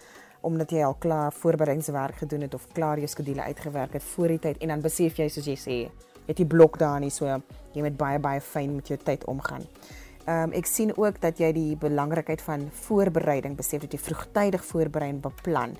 omdat 0.43 0.71
jy 0.71 0.83
al 0.83 0.97
klaar 0.99 1.33
voorbereidingswerk 1.33 2.15
gedoen 2.15 2.41
het 2.41 2.55
of 2.55 2.67
klaar 2.73 2.99
jou 2.99 3.09
skedule 3.09 3.43
uitgewerk 3.43 3.93
het 3.93 4.03
voor 4.03 4.29
die 4.29 4.39
tyd 4.39 4.59
en 4.59 4.69
dan 4.69 4.81
besef 4.81 5.17
jy 5.17 5.29
soos 5.29 5.47
jy 5.47 5.57
sê, 5.57 5.77
jy 5.87 6.27
het 6.27 6.37
die 6.37 6.47
blok 6.47 6.79
daar 6.79 7.01
nie 7.01 7.11
so 7.11 7.27
jy 7.73 7.83
moet 7.83 7.97
baie 7.97 8.19
baie 8.19 8.41
fyn 8.41 8.75
met 8.75 8.89
jou 8.89 8.99
tyd 8.99 9.25
omgaan. 9.25 9.67
Ehm 10.27 10.51
um, 10.51 10.53
ek 10.53 10.67
sien 10.67 10.93
ook 10.97 11.21
dat 11.21 11.39
jy 11.39 11.53
die 11.53 11.77
belangrikheid 11.77 12.43
van 12.43 12.69
voorbereiding 12.71 13.57
besef 13.57 13.81
dat 13.81 13.93
jy 13.93 13.99
vroegtydig 13.99 14.65
voorberei 14.65 15.09
en 15.11 15.21
beplan 15.21 15.77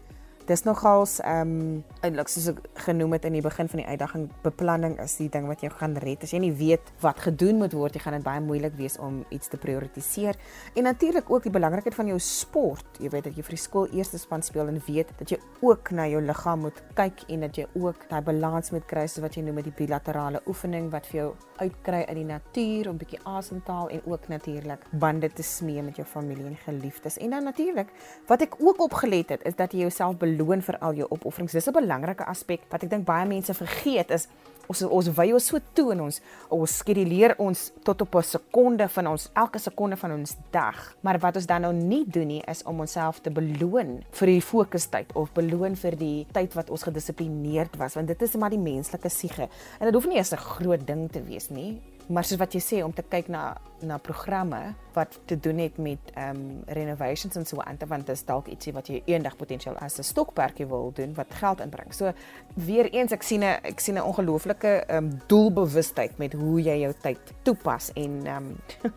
dis 0.49 0.65
nogals 0.67 1.19
ehm 1.21 1.51
um, 1.53 1.83
eintlik 2.03 2.31
soos 2.33 2.49
ek 2.51 2.59
genoem 2.87 3.15
het 3.15 3.27
in 3.29 3.37
die 3.37 3.43
begin 3.45 3.69
van 3.71 3.83
die 3.83 3.87
uitdaging 3.87 4.25
beplanning 4.43 4.97
is 5.03 5.15
die 5.21 5.29
ding 5.31 5.47
wat 5.47 5.63
jou 5.63 5.71
gaan 5.71 5.95
red. 6.03 6.25
As 6.27 6.33
jy 6.35 6.41
nie 6.43 6.53
weet 6.59 6.91
wat 7.05 7.21
gedoen 7.23 7.61
moet 7.63 7.77
word, 7.77 7.95
jy 7.95 8.03
gaan 8.03 8.17
dit 8.19 8.25
baie 8.27 8.43
moeilik 8.43 8.75
wees 8.79 8.99
om 8.99 9.21
iets 9.31 9.53
te 9.53 9.61
prioritiseer. 9.61 10.39
En 10.75 10.89
natuurlik 10.89 11.31
ook 11.31 11.47
die 11.47 11.55
belangrikheid 11.55 11.95
van 11.95 12.11
jou 12.11 12.19
sport. 12.19 12.99
Jy 12.99 13.13
weet 13.15 13.29
dat 13.29 13.39
jy 13.39 13.45
vir 13.47 13.57
die 13.57 13.63
skool 13.63 13.87
eerste 13.95 14.19
span 14.19 14.43
speel 14.43 14.73
en 14.73 14.81
weet 14.87 15.13
dat 15.19 15.31
jy 15.31 15.39
ook 15.63 15.93
na 15.95 16.09
jou 16.11 16.23
liggaam 16.23 16.67
moet 16.67 16.83
kyk 16.99 17.25
en 17.29 17.47
dat 17.47 17.59
jy 17.59 17.69
ook 17.79 18.09
daai 18.11 18.23
balans 18.27 18.73
moet 18.75 18.87
kry 18.91 19.07
soos 19.07 19.23
wat 19.23 19.39
jy 19.39 19.47
noem 19.47 19.61
met 19.61 19.69
die 19.71 19.77
bilaterale 19.77 20.43
oefening 20.51 20.91
wat 20.93 21.07
vir 21.13 21.21
jou 21.21 21.31
uitkry 21.63 22.03
in 22.11 22.19
die 22.19 22.27
natuur 22.27 22.91
om 22.91 22.99
bietjie 22.99 23.21
asem 23.29 23.63
te 23.63 23.73
haal 23.73 23.91
en 23.95 24.03
ook 24.11 24.29
natuurlik 24.33 24.85
bande 24.91 25.31
te 25.31 25.45
smee 25.47 25.83
met 25.83 26.01
jou 26.01 26.07
familie 26.09 26.49
en 26.51 26.59
geliefdes. 26.65 27.19
En 27.23 27.31
dan 27.37 27.45
natuurlik 27.45 27.93
wat 28.27 28.43
ek 28.43 28.59
ook 28.59 28.81
opgelet 28.83 29.37
het 29.37 29.47
is 29.47 29.57
dat 29.57 29.73
jy 29.73 29.87
jouself 29.87 30.19
beloon 30.33 30.63
vir 30.63 30.79
al 30.81 30.95
jou 31.03 31.09
opofferings. 31.11 31.53
Dis 31.53 31.69
'n 31.69 31.73
belangrike 31.73 32.25
aspek 32.25 32.61
wat 32.71 32.83
ek 32.83 32.91
dink 32.91 33.05
baie 33.05 33.27
mense 33.27 33.55
vergeet 33.55 34.11
is 34.11 34.29
ons 34.69 34.83
ons 34.87 35.09
wy 35.17 35.29
ons 35.35 35.47
so 35.51 35.61
toe 35.77 35.93
in 35.95 36.03
ons 36.05 36.21
ons 36.55 36.75
skeduleer 36.83 37.35
ons 37.43 37.73
tot 37.85 38.05
op 38.05 38.15
'n 38.17 38.23
sekonde 38.23 38.89
van 38.89 39.07
ons 39.07 39.29
elke 39.35 39.59
sekonde 39.59 39.97
van 39.97 40.13
ons 40.13 40.37
dag. 40.51 40.97
Maar 41.03 41.19
wat 41.19 41.37
ons 41.37 41.47
dan 41.47 41.63
nou 41.63 41.73
nie 41.73 42.05
doen 42.07 42.27
nie 42.27 42.43
is 42.47 42.63
om 42.65 42.81
onsself 42.81 43.21
te 43.21 43.31
beloon 43.31 44.05
vir 44.11 44.27
die 44.27 44.41
fokustyd 44.41 45.13
of 45.15 45.33
beloon 45.33 45.77
vir 45.77 45.97
die 45.97 46.27
tyd 46.33 46.55
wat 46.55 46.71
ons 46.71 46.83
gedissiplineerd 46.83 47.77
was 47.77 47.95
want 47.95 48.07
dit 48.07 48.23
is 48.23 48.37
maar 48.37 48.51
die 48.51 48.59
menslike 48.59 49.09
siege. 49.09 49.49
En 49.81 49.85
dit 49.87 49.95
hoef 49.95 50.07
nie 50.07 50.17
eers 50.17 50.33
'n 50.33 50.37
groot 50.37 50.87
ding 50.87 51.11
te 51.11 51.23
wees 51.23 51.51
nie 51.51 51.81
maar 52.07 52.25
soos 52.25 52.39
wat 52.39 52.55
jy 52.55 52.61
sê 52.61 52.81
om 52.85 52.93
te 52.95 53.05
kyk 53.09 53.29
na 53.29 53.57
na 53.83 53.97
programme 53.99 54.75
wat 54.95 55.19
te 55.27 55.35
doen 55.41 55.59
het 55.59 55.79
met 55.79 56.13
ehm 56.15 56.37
um, 56.37 56.63
renovations 56.67 57.37
en 57.37 57.47
so 57.47 57.61
aan 57.61 57.77
te 57.77 57.87
want 57.87 58.07
dit 58.07 58.17
is 58.17 58.25
dalk 58.25 58.47
ietsie 58.47 58.73
wat 58.73 58.87
jy 58.89 59.03
eendag 59.05 59.37
potensieel 59.37 59.77
as 59.77 59.99
'n 59.99 60.03
stokperdjie 60.03 60.67
wil 60.67 60.93
doen 60.95 61.15
wat 61.15 61.35
geld 61.35 61.61
inbring. 61.61 61.95
So 61.95 62.13
weer 62.55 62.91
eens 62.91 63.13
ek 63.13 63.23
sien 63.23 63.41
'n 63.41 63.59
ek 63.63 63.81
sien 63.81 63.95
'n 63.95 64.03
ongelooflike 64.03 64.85
ehm 64.87 65.05
um, 65.05 65.21
doelbewustheid 65.27 66.19
met 66.19 66.33
hoe 66.33 66.63
jy 66.63 66.79
jou 66.79 66.93
tyd 67.03 67.19
toepas 67.43 67.93
en 67.93 68.27
ehm 68.27 68.37
um, 68.37 68.93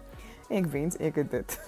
ek 0.60 0.66
wens 0.66 0.98
ek 0.98 1.16
het 1.16 1.32
dit. 1.32 1.60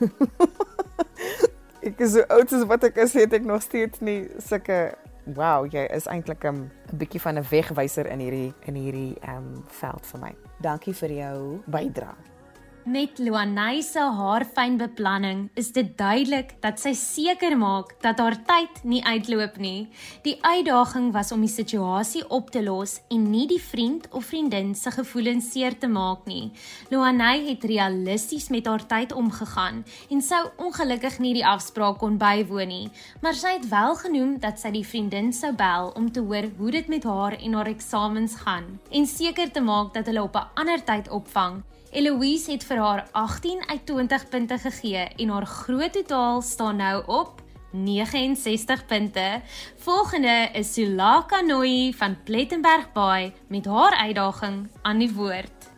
ek 1.89 1.99
is 1.99 2.11
so 2.11 2.21
oud 2.27 2.53
as 2.53 2.65
wat 2.65 2.83
ek 2.83 2.97
is, 2.97 3.13
het 3.13 3.33
ek 3.33 3.45
nog 3.45 3.61
steeds 3.61 3.99
nie 3.99 4.27
sulke 4.37 4.95
wow, 5.35 5.65
jy 5.65 5.87
is 5.91 6.07
eintlik 6.07 6.43
'n 6.43 6.47
um, 6.47 6.71
bietjie 6.97 7.21
van 7.21 7.37
'n 7.37 7.45
wegwyser 7.49 8.07
in 8.07 8.19
hierdie 8.19 8.53
in 8.65 8.75
hierdie 8.75 9.17
ehm 9.21 9.37
um, 9.37 9.63
veld 9.67 10.05
vir 10.05 10.19
my. 10.19 10.33
Dankie 10.61 10.93
vir 10.93 11.11
jou 11.11 11.61
bydrae. 11.65 12.36
Met 12.87 13.17
Luanay 13.19 13.81
se 13.83 13.99
haarfyn 13.99 14.77
beplanning 14.79 15.39
is 15.59 15.73
dit 15.75 15.89
duidelik 15.99 16.53
dat 16.63 16.79
sy 16.79 16.93
seker 16.95 17.57
maak 17.59 17.89
dat 17.99 18.21
haar 18.23 18.37
tyd 18.47 18.79
nie 18.87 19.01
uitloop 19.03 19.57
nie. 19.59 19.89
Die 20.23 20.37
uitdaging 20.39 21.09
was 21.11 21.33
om 21.35 21.43
die 21.43 21.51
situasie 21.51 22.23
op 22.31 22.47
te 22.55 22.61
los 22.63 23.01
en 23.11 23.27
nie 23.27 23.43
die 23.51 23.59
vriend 23.59 24.07
of 24.15 24.29
vriendin 24.31 24.71
se 24.71 24.95
gevoelens 24.95 25.51
seer 25.51 25.75
te 25.75 25.91
maak 25.91 26.23
nie. 26.31 26.53
Luanay 26.87 27.43
het 27.49 27.67
realisties 27.67 28.47
met 28.55 28.71
haar 28.71 28.87
tyd 28.87 29.11
omgegaan 29.11 29.83
en 30.07 30.23
sou 30.23 30.45
ongelukkig 30.55 31.19
nie 31.19 31.35
die 31.41 31.45
afspraak 31.45 31.99
kon 31.99 32.15
bywoon 32.15 32.71
nie, 32.71 32.89
maar 33.19 33.35
sy 33.35 33.57
het 33.57 33.67
wel 33.67 33.99
genoem 33.99 34.37
dat 34.39 34.63
sy 34.63 34.71
die 34.71 34.87
vriendin 34.87 35.33
sou 35.35 35.51
bel 35.51 35.91
om 35.99 36.07
te 36.07 36.23
hoor 36.23 36.47
hoe 36.55 36.71
dit 36.79 36.87
met 36.87 37.03
haar 37.03 37.35
en 37.35 37.59
haar 37.59 37.75
eksamens 37.75 38.39
gaan 38.47 38.77
en 38.87 39.15
seker 39.19 39.51
te 39.51 39.59
maak 39.59 39.91
dat 39.91 40.07
hulle 40.07 40.23
op 40.23 40.39
'n 40.39 40.47
ander 40.55 40.79
tyd 40.79 41.11
opvang. 41.11 41.65
Eloise 41.97 42.51
het 42.51 42.61
vir 42.67 42.77
haar 42.77 42.99
18 43.17 43.63
uit 43.71 43.85
20 43.89 44.27
punte 44.29 44.57
gegee 44.61 45.05
en 45.17 45.29
haar 45.33 45.45
groot 45.49 45.93
totaal 45.93 46.41
staan 46.45 46.75
nou 46.77 47.03
op 47.05 47.41
69 47.71 48.85
punte. 48.85 49.41
Volgende 49.77 50.49
is 50.53 50.73
Sulaka 50.73 51.41
Noi 51.41 51.93
van 51.93 52.17
Plettenberg 52.23 52.91
Bay 52.93 53.33
met 53.47 53.65
haar 53.65 53.95
uitdaging 53.95 54.67
aan 54.81 54.97
die 54.97 55.09
woord. 55.13 55.71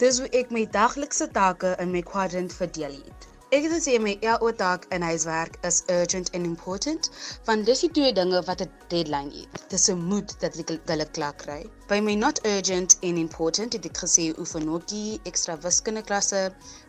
Dis 0.00 0.18
hoe 0.18 0.30
ek 0.32 0.50
my 0.50 0.64
daglikse 0.70 1.28
take 1.36 1.76
in 1.78 1.92
my 1.92 2.00
kwadrant 2.00 2.56
verdeel 2.56 2.96
het. 3.04 3.28
Ek 3.52 3.66
het 3.66 3.72
gesê 3.74 3.98
my 4.00 4.14
EO 4.24 4.48
taak 4.56 4.86
in 4.96 5.02
huiswerk 5.04 5.58
is 5.68 5.82
urgent 5.92 6.30
and 6.32 6.48
important, 6.48 7.08
want 7.44 7.66
dis 7.68 7.82
die 7.84 7.90
twee 7.96 8.12
dinge 8.16 8.38
wat 8.46 8.62
'n 8.64 8.70
deadline 8.92 9.32
het. 9.34 9.64
Dis 9.68 9.90
'n 9.92 9.98
moet 10.12 10.30
dat 10.40 10.54
hulle 10.90 11.06
klaar 11.18 11.34
kry. 11.42 11.58
By 11.90 11.98
my 12.00 12.14
not 12.14 12.40
urgent 12.46 12.96
and 13.02 13.18
important 13.18 13.76
het 13.76 13.84
ek 13.84 13.98
gesê 14.04 14.24
oefenotjie, 14.38 15.20
ekstra 15.30 15.58
wiskunde 15.66 16.02
klasse, 16.02 16.40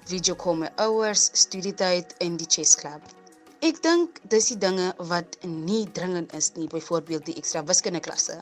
video 0.06 0.36
call 0.36 0.56
my 0.56 0.70
ouers, 0.86 1.30
studietyd 1.34 2.16
en 2.20 2.38
die 2.38 2.48
chess 2.48 2.76
club. 2.76 3.02
Ek 3.60 3.82
dink 3.84 4.22
dis 4.30 4.48
die 4.48 4.58
dinge 4.58 4.94
wat 4.98 5.36
nie 5.44 5.92
dringend 5.92 6.34
is 6.34 6.54
nie, 6.56 6.68
byvoorbeeld 6.68 7.26
die 7.26 7.36
ekstra 7.36 7.64
wiskunde 7.64 8.00
klasse. 8.00 8.40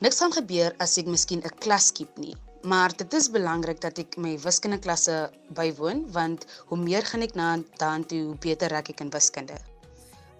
Niks 0.00 0.18
gaan 0.18 0.32
gebeur 0.32 0.74
as 0.78 0.98
ek 0.98 1.06
miskien 1.06 1.44
'n 1.44 1.58
klas 1.58 1.86
skiep 1.86 2.18
nie. 2.18 2.34
Maar 2.64 2.96
dit 2.96 3.12
is 3.12 3.26
belangrik 3.30 3.80
dat 3.80 3.98
ek 4.00 4.14
my 4.16 4.30
wiskunde 4.40 4.78
klasse 4.84 5.14
bywoon 5.56 5.98
want 6.12 6.46
hoe 6.70 6.78
meer 6.80 7.04
gaan 7.04 7.24
ek 7.26 7.34
na 7.36 7.48
dan 7.80 8.06
toe 8.08 8.20
hoe 8.30 8.36
beter 8.46 8.72
raak 8.72 8.88
ek 8.88 9.02
in 9.04 9.10
wiskunde. 9.12 9.58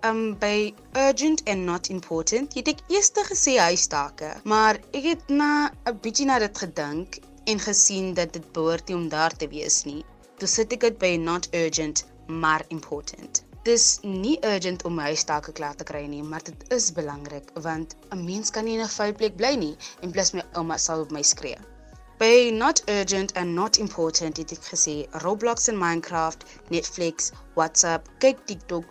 Um 0.08 0.22
by 0.40 0.72
urgent 1.00 1.42
and 1.48 1.68
not 1.68 1.90
important, 1.92 2.54
het 2.56 2.70
ek 2.72 2.80
eers 2.88 3.12
gesê 3.28 3.58
huistake, 3.60 4.30
maar 4.44 4.80
ek 4.92 5.04
het 5.10 5.28
na 5.28 5.70
'n 5.84 6.00
bietjie 6.06 6.26
na 6.30 6.38
dit 6.38 6.58
gedink 6.64 7.18
en 7.44 7.60
gesien 7.66 8.14
dat 8.14 8.32
dit 8.32 8.52
behoort 8.52 8.88
nie 8.88 8.96
om 8.96 9.08
daar 9.08 9.36
te 9.36 9.48
wees 9.48 9.84
nie. 9.84 10.04
Toe 10.38 10.48
sit 10.48 10.72
ek 10.72 10.80
dit 10.80 10.98
by 10.98 11.16
not 11.16 11.48
urgent 11.52 12.06
maar 12.26 12.64
important. 12.68 13.44
Dis 13.68 13.98
nie 14.02 14.38
urgent 14.44 14.84
om 14.84 14.94
my 14.94 15.10
huistake 15.12 15.52
klaar 15.52 15.76
te 15.76 15.84
kry 15.84 16.06
nie, 16.06 16.22
maar 16.22 16.42
dit 16.44 16.72
is 16.72 16.92
belangrik 16.92 17.52
want 17.68 17.96
'n 18.12 18.24
mens 18.24 18.50
kan 18.50 18.64
nie 18.64 18.74
in 18.78 18.84
'n 18.84 18.96
vuil 18.96 19.12
plek 19.12 19.36
bly 19.36 19.54
nie 19.56 19.76
en 20.00 20.10
plus 20.10 20.32
my 20.32 20.42
ouma 20.54 20.78
sal 20.78 21.00
op 21.00 21.10
my 21.10 21.22
skree. 21.22 21.60
By 22.18 22.50
not 22.50 22.82
urgent 22.88 23.32
and 23.36 23.54
not 23.54 23.78
important 23.78 24.36
het 24.36 24.52
ek 24.54 24.66
gesê 24.72 24.92
Roblox 25.24 25.66
en 25.72 25.78
Minecraft, 25.78 26.44
Netflix, 26.70 27.32
WhatsApp, 27.58 28.06
kyk 28.22 28.44
TikTok, 28.46 28.84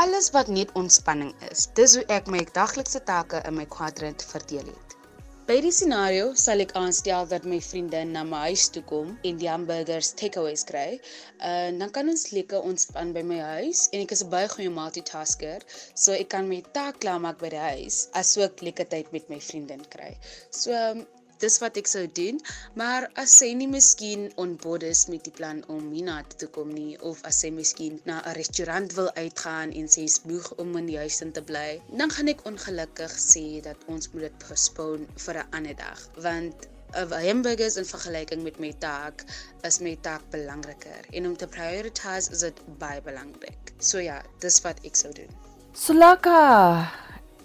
alles 0.00 0.30
wat 0.36 0.48
net 0.48 0.72
ontspanning 0.72 1.34
is. 1.50 1.66
Dis 1.76 1.98
hoe 1.98 2.06
ek 2.08 2.30
my 2.32 2.40
daglikse 2.56 3.04
take 3.04 3.42
in 3.44 3.58
my 3.58 3.66
kwadrant 3.76 4.24
verdeel 4.30 4.64
het. 4.72 4.96
By 5.50 5.58
die 5.60 5.74
scenario 5.74 6.32
sal 6.40 6.64
ek 6.64 6.72
aanstel 6.78 7.28
dat 7.28 7.44
my 7.52 7.56
vriendin 7.68 8.12
na 8.16 8.24
my 8.24 8.46
huis 8.48 8.68
toe 8.72 8.84
kom 8.88 9.12
en 9.26 9.38
die 9.40 9.48
hamburgers 9.50 10.14
takeaways 10.20 10.62
kry. 10.68 11.00
En 11.42 11.74
uh, 11.74 11.78
dan 11.84 11.92
kan 11.96 12.08
ons 12.12 12.26
lekker 12.32 12.64
ontspan 12.72 13.10
by 13.16 13.24
my 13.26 13.40
huis 13.58 13.88
en 13.90 14.04
ek 14.06 14.16
is 14.16 14.24
'n 14.24 14.30
baie 14.32 14.48
goeie 14.56 14.72
multitasker, 14.72 15.68
so 15.92 16.16
ek 16.16 16.32
kan 16.32 16.48
my 16.48 16.62
taak 16.76 17.04
klaarmaak 17.04 17.42
by 17.44 17.50
die 17.52 17.64
huis 17.66 18.04
asook 18.24 18.62
lekker 18.62 18.88
tyd 18.94 19.10
met 19.12 19.26
my 19.28 19.40
vriendin 19.50 19.82
kry. 19.96 20.12
So 20.50 20.70
um, 20.72 21.02
dis 21.40 21.58
wat 21.62 21.76
ek 21.80 21.88
sou 21.90 22.04
doen, 22.18 22.40
maar 22.80 23.08
as 23.22 23.34
sy 23.42 23.50
nie 23.56 23.68
miskien 23.70 24.28
onboard 24.40 24.84
is 24.88 25.06
met 25.12 25.24
die 25.24 25.34
plan 25.34 25.62
om 25.68 25.92
toe 25.94 26.38
te 26.44 26.48
kom 26.56 26.72
nie 26.74 26.98
of 27.00 27.22
as 27.24 27.40
sy 27.42 27.50
miskien 27.50 28.00
na 28.04 28.20
'n 28.24 28.36
restaurant 28.36 28.92
wil 28.98 29.10
uitgaan 29.14 29.72
en 29.72 29.88
sy 29.88 30.04
is 30.10 30.20
moeg 30.24 30.52
om 30.58 30.76
in 30.76 30.86
die 30.86 30.98
huis 30.98 31.22
te 31.32 31.42
bly, 31.42 31.80
dan 31.98 32.10
gaan 32.10 32.28
ek 32.28 32.44
ongelukkig 32.46 33.12
sê 33.12 33.62
dat 33.62 33.76
ons 33.86 34.12
moet 34.12 34.22
dit 34.28 34.38
postpone 34.48 35.06
vir 35.16 35.36
'n 35.38 35.48
ander 35.56 35.76
dag, 35.76 35.98
want 36.16 36.68
'n 36.94 37.12
hamburgers 37.26 37.76
in 37.76 37.86
vergelyking 37.86 38.42
met 38.42 38.58
my 38.58 38.72
taak 38.78 39.24
is 39.62 39.78
my 39.78 39.96
taak 40.02 40.22
belangriker 40.30 41.02
en 41.12 41.26
om 41.26 41.36
te 41.36 41.46
prioritize 41.46 42.30
is 42.30 42.40
dit 42.40 42.60
baie 42.78 43.00
belangrik. 43.02 43.72
So 43.78 43.98
ja, 43.98 44.22
dis 44.38 44.60
wat 44.60 44.78
ek 44.84 44.96
sou 44.96 45.12
doen. 45.12 45.30
Sulaka. 45.72 46.90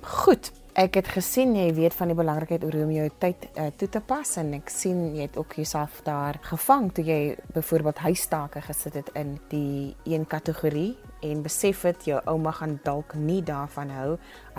Goed, 0.01 0.51
Ek 0.75 0.97
het 0.99 1.07
gesien 1.07 1.53
jy 1.55 1.69
weet 1.71 1.93
van 1.95 2.09
die 2.11 2.17
belangrikheid 2.19 2.65
om 2.67 2.89
jou 2.91 3.05
tyd 3.23 3.45
uh, 3.55 3.69
toe 3.79 3.87
te 3.87 4.01
pas 4.03 4.33
en 4.41 4.49
ek 4.57 4.67
sien 4.73 5.13
jy 5.15 5.29
het 5.29 5.37
ook 5.39 5.53
jouself 5.55 6.01
daar 6.03 6.35
gevang 6.43 6.89
toe 6.91 7.05
jy 7.07 7.19
byvoorbeeld 7.55 8.01
huistake 8.03 8.59
gesit 8.65 8.97
het 8.99 9.11
in 9.15 9.37
die 9.53 9.95
een 10.03 10.27
kategorie 10.27 10.97
en 11.23 11.45
besef 11.45 11.85
dit 11.87 12.09
jou 12.11 12.19
ouma 12.27 12.51
gaan 12.59 12.75
dalk 12.83 13.15
nie 13.15 13.39
daarvan 13.39 13.93
hou 13.95 14.09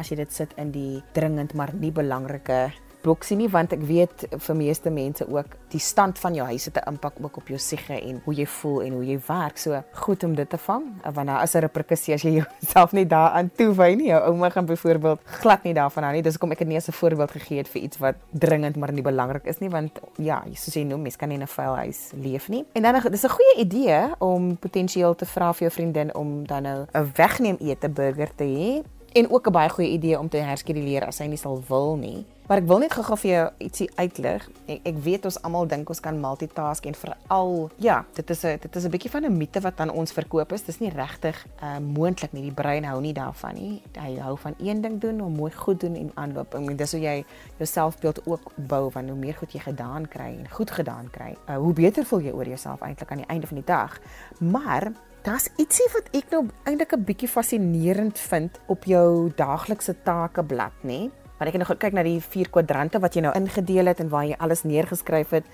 as 0.00 0.08
jy 0.08 0.16
dit 0.22 0.32
sit 0.32 0.56
in 0.56 0.72
die 0.72 1.02
dringend 1.12 1.52
maar 1.52 1.74
nie 1.76 1.92
belangrike 1.92 2.70
boksie 3.06 3.36
nie 3.38 3.48
want 3.52 3.72
ek 3.76 3.82
weet 3.86 4.26
vir 4.46 4.58
meeste 4.58 4.90
mense 4.90 5.26
ook 5.28 5.56
die 5.72 5.80
stand 5.82 6.18
van 6.18 6.34
jou 6.34 6.46
huis 6.46 6.66
het 6.68 6.76
'n 6.76 6.88
impak 6.92 7.14
ook 7.22 7.36
op 7.36 7.48
jou 7.48 7.58
siege 7.58 7.94
en 8.00 8.20
hoe 8.24 8.34
jy 8.34 8.46
voel 8.46 8.82
en 8.82 8.92
hoe 8.92 9.04
jy 9.04 9.18
werk. 9.26 9.58
So 9.58 9.82
goed 9.92 10.24
om 10.24 10.34
dit 10.34 10.50
te 10.50 10.58
vang 10.58 10.84
want 11.14 11.26
daar 11.26 11.42
is 11.42 11.54
'n 11.54 11.60
reperkussie 11.60 12.14
as 12.14 12.22
jy 12.22 12.32
jouself 12.40 12.92
nie 12.92 13.06
daaraan 13.06 13.50
toewy 13.56 13.94
nie. 13.94 14.08
Jou 14.08 14.22
ouma 14.22 14.50
gaan 14.50 14.66
byvoorbeeld 14.66 15.20
glad 15.24 15.62
nie 15.62 15.74
daarvan 15.74 16.02
hou 16.02 16.12
nie. 16.12 16.22
Dis 16.22 16.32
hoekom 16.32 16.52
ek 16.52 16.58
dit 16.58 16.68
nie 16.68 16.76
as 16.76 16.88
'n 16.88 16.92
voorbeeld 16.92 17.30
gegee 17.30 17.58
het 17.58 17.68
vir 17.68 17.82
iets 17.82 17.98
wat 17.98 18.14
dringend 18.30 18.76
maar 18.76 18.92
nie 18.92 19.02
belangrik 19.02 19.44
is 19.46 19.58
nie 19.58 19.70
want 19.70 20.00
ja, 20.16 20.42
soos 20.54 20.74
jy 20.74 20.82
noem, 20.82 21.02
mens 21.02 21.16
kan 21.16 21.28
nie 21.28 21.36
in 21.36 21.42
'n 21.42 21.46
vuil 21.46 21.76
huis 21.76 22.10
leef 22.14 22.48
nie. 22.48 22.64
En 22.72 22.82
dan 22.82 23.00
dis 23.10 23.24
'n 23.24 23.28
goeie 23.28 23.56
idee 23.56 24.08
om 24.18 24.56
potensieel 24.56 25.14
te 25.14 25.26
vra 25.26 25.52
vir 25.52 25.68
jou 25.68 25.70
vriendin 25.70 26.14
om 26.14 26.46
dan 26.46 26.62
nou 26.62 26.86
'n 26.92 27.12
wegneem 27.14 27.56
ete 27.60 27.88
burger 27.88 28.30
te 28.34 28.44
hê 28.44 28.82
en 29.12 29.30
ook 29.30 29.46
'n 29.46 29.52
baie 29.52 29.68
goeie 29.68 29.90
idee 29.90 30.18
om 30.18 30.28
te 30.28 30.36
herskeduleer 30.36 31.06
as 31.06 31.18
hy 31.18 31.26
nie 31.26 31.36
sal 31.36 31.62
wil 31.68 31.96
nie. 31.96 32.26
Maar 32.46 32.60
ek 32.62 32.66
wil 32.70 32.78
net 32.78 32.92
gou-gou 32.94 33.16
vir 33.18 33.30
jou 33.30 33.46
ietsie 33.66 33.86
uitlig. 33.98 34.44
Ek, 34.70 34.84
ek 34.86 34.98
weet 35.02 35.24
ons 35.26 35.38
almal 35.42 35.66
dink 35.66 35.88
ons 35.90 36.00
kan 36.02 36.14
multitask 36.20 36.84
en 36.86 36.94
veral 36.94 37.56
ja, 37.82 38.04
dit 38.14 38.30
is 38.30 38.44
'n 38.44 38.58
dit 38.62 38.76
is 38.76 38.84
'n 38.84 38.90
bietjie 38.90 39.10
van 39.10 39.24
'n 39.24 39.36
mite 39.36 39.60
wat 39.60 39.80
aan 39.80 39.90
ons 39.90 40.12
verkoop 40.12 40.52
is. 40.52 40.62
Dis 40.62 40.78
nie 40.78 40.90
regtig 40.90 41.46
uh, 41.62 41.78
moontlik 41.78 42.32
nie. 42.32 42.42
Die 42.42 42.54
brein 42.54 42.84
hou 42.84 43.00
nie 43.00 43.12
daarvan 43.12 43.54
nie. 43.54 43.82
Hy 43.98 44.18
hou 44.20 44.36
van 44.38 44.54
een 44.58 44.80
ding 44.80 45.00
doen, 45.00 45.20
om 45.20 45.32
mooi 45.32 45.52
goed 45.52 45.80
doen 45.80 45.96
en 45.96 46.10
aanloop. 46.14 46.54
Ek 46.54 46.60
meen 46.60 46.76
dis 46.76 46.92
hoe 46.92 47.00
jy 47.00 47.24
jou 47.58 47.66
selfbeeld 47.66 48.26
ook 48.26 48.52
bou 48.54 48.90
van 48.90 49.08
hoe 49.08 49.18
meer 49.18 49.34
goed 49.34 49.52
jy 49.52 49.60
gedaan 49.60 50.08
kry 50.08 50.38
en 50.38 50.48
goed 50.50 50.70
gedaan 50.70 51.10
kry. 51.10 51.34
Uh, 51.48 51.56
hoe 51.56 51.72
beter 51.72 52.04
voel 52.04 52.20
jy 52.20 52.30
oor 52.30 52.46
jouself 52.46 52.80
eintlik 52.80 53.10
aan 53.10 53.24
die 53.24 53.28
einde 53.28 53.46
van 53.46 53.56
die 53.56 53.66
dag. 53.66 53.98
Maar 54.38 54.92
Daar's 55.26 55.48
ietsie 55.58 55.88
wat 55.92 56.06
ek 56.14 56.30
nou 56.30 56.46
eintlik 56.62 56.92
'n 56.92 57.04
bietjie 57.04 57.28
fascinerend 57.28 58.18
vind 58.18 58.60
op 58.66 58.84
jou 58.84 59.32
daaglikse 59.34 59.96
takeblad, 60.04 60.72
nê? 60.82 61.10
Maar 61.38 61.50
ek 61.50 61.58
het 61.58 61.62
nog 61.62 61.78
kyk 61.78 61.96
na 61.96 62.02
die 62.06 62.20
vier 62.20 62.48
kwadrante 62.52 63.00
wat 63.02 63.14
jy 63.14 63.26
nou 63.26 63.34
ingedeel 63.36 63.92
het 63.92 64.00
en 64.00 64.08
waar 64.12 64.24
jy 64.24 64.36
alles 64.38 64.64
neergeskryf 64.64 65.34
het 65.36 65.50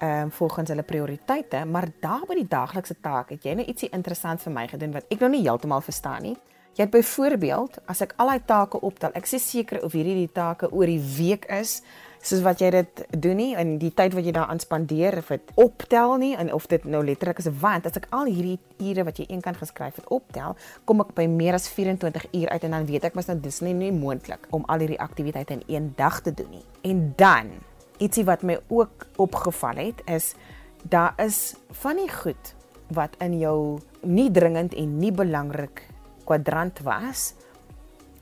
ehm 0.00 0.22
um, 0.22 0.30
volgens 0.32 0.68
hulle 0.72 0.82
prioriteite, 0.82 1.64
maar 1.68 1.90
daar 2.00 2.22
by 2.28 2.34
die 2.38 2.48
daaglikse 2.48 2.94
taak 3.04 3.34
het 3.34 3.44
jy 3.44 3.52
nou 3.54 3.66
ietsie 3.68 3.90
interessant 3.92 4.40
vir 4.40 4.52
my 4.52 4.64
gedoen 4.68 4.94
wat 4.96 5.04
ek 5.12 5.20
nog 5.20 5.30
nie 5.34 5.42
heeltemal 5.44 5.84
verstaan 5.84 6.22
nie. 6.24 6.36
Jy 6.78 6.86
het 6.86 6.94
byvoorbeeld, 6.94 7.80
as 7.84 8.00
ek 8.00 8.14
al 8.16 8.30
daai 8.32 8.46
take 8.46 8.80
optel, 8.80 9.12
ek 9.14 9.28
is 9.28 9.50
seker 9.50 9.82
of 9.84 9.92
hierdie 9.92 10.14
die 10.22 10.32
take 10.32 10.70
oor 10.72 10.86
die 10.86 11.02
week 11.18 11.44
is, 11.52 11.82
soos 12.20 12.42
wat 12.44 12.60
jy 12.60 12.68
dit 12.74 13.02
doen 13.16 13.38
nie 13.40 13.52
in 13.58 13.78
die 13.80 13.92
tyd 13.96 14.12
wat 14.16 14.26
jy 14.26 14.32
daaraan 14.36 14.60
spandeer 14.60 15.16
of 15.22 15.30
dit 15.32 15.52
optel 15.60 16.16
nie 16.20 16.34
en 16.36 16.52
of 16.52 16.66
dit 16.68 16.84
nou 16.84 17.00
letterlik 17.04 17.40
is 17.40 17.48
want 17.62 17.88
as 17.88 17.96
ek 17.96 18.10
al 18.16 18.28
hierdie 18.28 18.58
ure 18.90 19.06
wat 19.08 19.20
jy 19.20 19.26
eenkant 19.32 19.60
geskryf 19.60 19.96
het 19.96 20.10
optel 20.12 20.56
kom 20.84 21.00
ek 21.04 21.14
by 21.16 21.24
meer 21.30 21.56
as 21.56 21.68
24 21.72 22.28
uur 22.36 22.52
uit 22.52 22.68
en 22.68 22.76
dan 22.76 22.86
weet 22.90 23.08
ek 23.08 23.16
mos 23.16 23.30
nou 23.30 23.38
dis 23.40 23.62
nie, 23.64 23.74
nie 23.74 23.92
moontlik 23.94 24.44
om 24.56 24.66
al 24.68 24.84
hierdie 24.84 25.00
aktiwiteite 25.00 25.56
in 25.56 25.64
een 25.68 25.90
dag 25.96 26.20
te 26.20 26.34
doen 26.36 26.50
nie. 26.52 26.64
En 26.84 27.12
dan 27.16 27.54
ietsie 28.00 28.24
wat 28.28 28.44
my 28.44 28.58
ook 28.68 29.06
opgeval 29.20 29.80
het 29.80 30.04
is 30.08 30.34
daar 30.82 31.16
is 31.20 31.56
van 31.82 32.00
die 32.00 32.08
goed 32.12 32.54
wat 32.96 33.16
in 33.20 33.38
jou 33.38 33.78
nie 34.02 34.30
dringend 34.32 34.74
en 34.74 34.96
nie 34.98 35.12
belangrik 35.12 35.84
kwadrant 36.24 36.80
was 36.84 37.32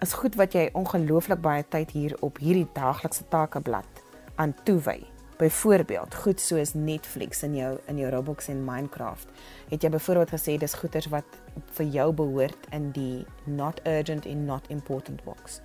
is 0.00 0.12
goed 0.12 0.34
wat 0.38 0.54
jy 0.54 0.68
ongelooflik 0.78 1.40
baie 1.42 1.64
tyd 1.68 1.90
hier 1.90 2.16
op 2.22 2.38
hierdie 2.38 2.68
daaglikse 2.74 3.24
takeblad 3.32 4.02
aan 4.38 4.54
toewy. 4.64 5.00
Byvoorbeeld, 5.38 6.14
goed 6.14 6.40
soos 6.42 6.74
Netflix 6.74 7.42
in 7.46 7.54
jou 7.54 7.76
in 7.86 7.98
jou 7.98 8.10
Roblox 8.10 8.48
en 8.50 8.64
Minecraft. 8.66 9.28
Het 9.70 9.82
jy 9.86 9.90
byvoorbeeld 9.94 10.34
gesê 10.34 10.56
dis 10.58 10.74
goeders 10.74 11.10
wat 11.14 11.38
vir 11.78 11.92
jou 11.94 12.08
behoort 12.12 12.70
in 12.74 12.90
die 12.94 13.26
not 13.46 13.78
urgent 13.86 14.26
and 14.26 14.46
not 14.46 14.66
important 14.74 15.22
box 15.26 15.60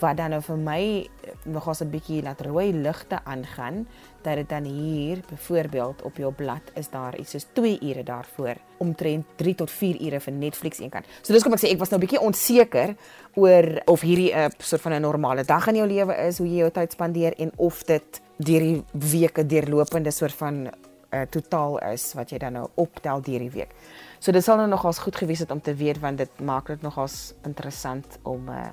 wat 0.00 0.16
dan 0.16 0.30
nou 0.34 0.40
vir 0.42 0.56
my 0.56 0.82
eh, 1.04 1.34
nogals 1.44 1.80
'n 1.82 1.90
bietjie 1.90 2.22
laat 2.22 2.40
rooi 2.40 2.72
ligte 2.72 3.20
aangaan 3.24 3.86
dat 4.22 4.36
dit 4.36 4.48
dan 4.48 4.64
hier 4.64 5.20
byvoorbeeld 5.30 6.02
op 6.02 6.16
jou 6.16 6.32
blad 6.32 6.62
is 6.74 6.90
daar 6.90 7.18
iets 7.18 7.30
soos 7.30 7.46
2 7.52 7.78
ure 7.80 8.02
daarvoor 8.02 8.56
omtrent 8.78 9.26
3 9.36 9.54
tot 9.54 9.70
4 9.70 10.00
ure 10.00 10.20
vir 10.20 10.32
Netflix 10.32 10.78
eenkant. 10.78 11.06
So 11.22 11.32
dis 11.32 11.42
kom 11.42 11.52
ek 11.52 11.60
sê 11.60 11.70
ek 11.70 11.78
was 11.78 11.90
nou 11.90 11.98
'n 11.98 12.06
bietjie 12.06 12.20
onseker 12.20 12.96
oor 13.34 13.82
of 13.86 14.00
hierdie 14.00 14.32
'n 14.34 14.50
soort 14.58 14.82
van 14.82 14.92
'n 14.92 15.00
normale 15.00 15.44
dag 15.44 15.66
in 15.68 15.76
jou 15.76 15.86
lewe 15.86 16.14
is 16.26 16.38
hoe 16.38 16.48
jy 16.48 16.58
jou 16.58 16.70
tyd 16.70 16.92
spandeer 16.92 17.34
en 17.38 17.52
of 17.56 17.84
dit 17.84 18.20
deur 18.38 18.60
die 18.60 18.84
weke 18.92 19.46
deurlopende 19.46 20.10
soort 20.10 20.32
van 20.32 20.66
uh, 20.66 20.70
eh, 21.10 21.28
totaal 21.30 21.78
is 21.92 22.12
wat 22.14 22.30
jy 22.30 22.38
dan 22.38 22.52
nou 22.52 22.68
optel 22.74 23.22
deur 23.22 23.38
die 23.38 23.50
week. 23.50 23.74
So 24.18 24.32
dit 24.32 24.44
sal 24.44 24.56
nou 24.56 24.66
nogals 24.68 24.98
goed 24.98 25.16
gewees 25.16 25.38
het 25.38 25.50
om 25.50 25.60
te 25.60 25.74
weet 25.74 26.00
want 26.00 26.18
dit 26.18 26.40
maak 26.40 26.66
dit 26.66 26.82
nogals 26.82 27.34
interessant 27.44 28.18
om 28.22 28.48
uh, 28.48 28.70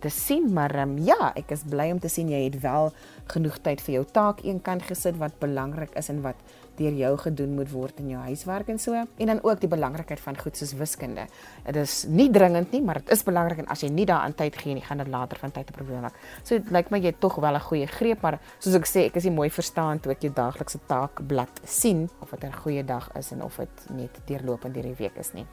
te 0.00 0.10
sien, 0.10 0.52
maar 0.52 0.74
um, 0.82 0.96
ja, 0.98 1.32
ek 1.34 1.50
is 1.50 1.64
bly 1.68 1.90
om 1.90 1.98
te 1.98 2.08
sien 2.08 2.28
jy 2.28 2.44
het 2.44 2.60
wel 2.62 2.92
genoeg 3.32 3.58
tyd 3.64 3.80
vir 3.84 3.94
jou 3.94 4.04
taak 4.12 4.44
eenkant 4.44 4.82
gesit 4.88 5.18
wat 5.18 5.38
belangrik 5.42 5.94
is 5.98 6.08
en 6.08 6.22
wat 6.22 6.36
deur 6.78 6.94
jou 6.94 7.12
gedoen 7.18 7.54
moet 7.58 7.70
word 7.72 7.98
in 8.02 8.12
jou 8.12 8.20
huiswerk 8.22 8.70
en 8.70 8.78
so. 8.78 8.94
En 8.94 9.30
dan 9.32 9.42
ook 9.42 9.60
die 9.60 9.70
belangrikheid 9.70 10.20
van 10.22 10.38
goed 10.38 10.56
soos 10.56 10.74
wiskunde. 10.78 11.26
Dit 11.66 11.80
is 11.82 12.04
nie 12.08 12.28
dringend 12.30 12.72
nie, 12.72 12.82
maar 12.84 13.02
dit 13.02 13.12
is 13.14 13.24
belangrik 13.26 13.64
en 13.64 13.70
as 13.74 13.82
jy 13.82 13.90
nie 13.92 14.06
daaraan 14.08 14.36
tyd 14.38 14.56
gee 14.60 14.76
nie, 14.78 14.84
gaan 14.86 15.02
dit 15.02 15.10
later 15.10 15.40
van 15.42 15.54
tyd 15.54 15.70
'n 15.70 15.74
probleem 15.74 16.02
raak. 16.06 16.18
So 16.42 16.58
dit 16.58 16.70
lyk 16.70 16.90
my 16.90 16.98
jy 16.98 17.12
het 17.12 17.20
tog 17.20 17.34
wel 17.34 17.54
'n 17.54 17.60
goeie 17.60 17.86
greep, 17.86 18.22
maar 18.22 18.38
soos 18.58 18.74
ek 18.74 18.86
sê, 18.86 19.06
ek 19.06 19.16
is 19.16 19.24
nie 19.24 19.34
mooi 19.34 19.50
verstaan 19.50 20.00
toe 20.00 20.12
ek 20.12 20.22
jou 20.22 20.32
daaglikse 20.32 20.78
taakblad 20.86 21.60
sien 21.64 22.08
of 22.20 22.30
dit 22.30 22.44
'n 22.44 22.52
goeie 22.52 22.84
dag 22.84 23.10
is 23.16 23.32
en 23.32 23.42
of 23.42 23.56
dit 23.56 23.90
net 23.90 24.20
deurlopend 24.26 24.74
deur 24.74 24.82
die 24.82 24.94
week 24.98 25.16
is 25.16 25.32
nie. 25.32 25.46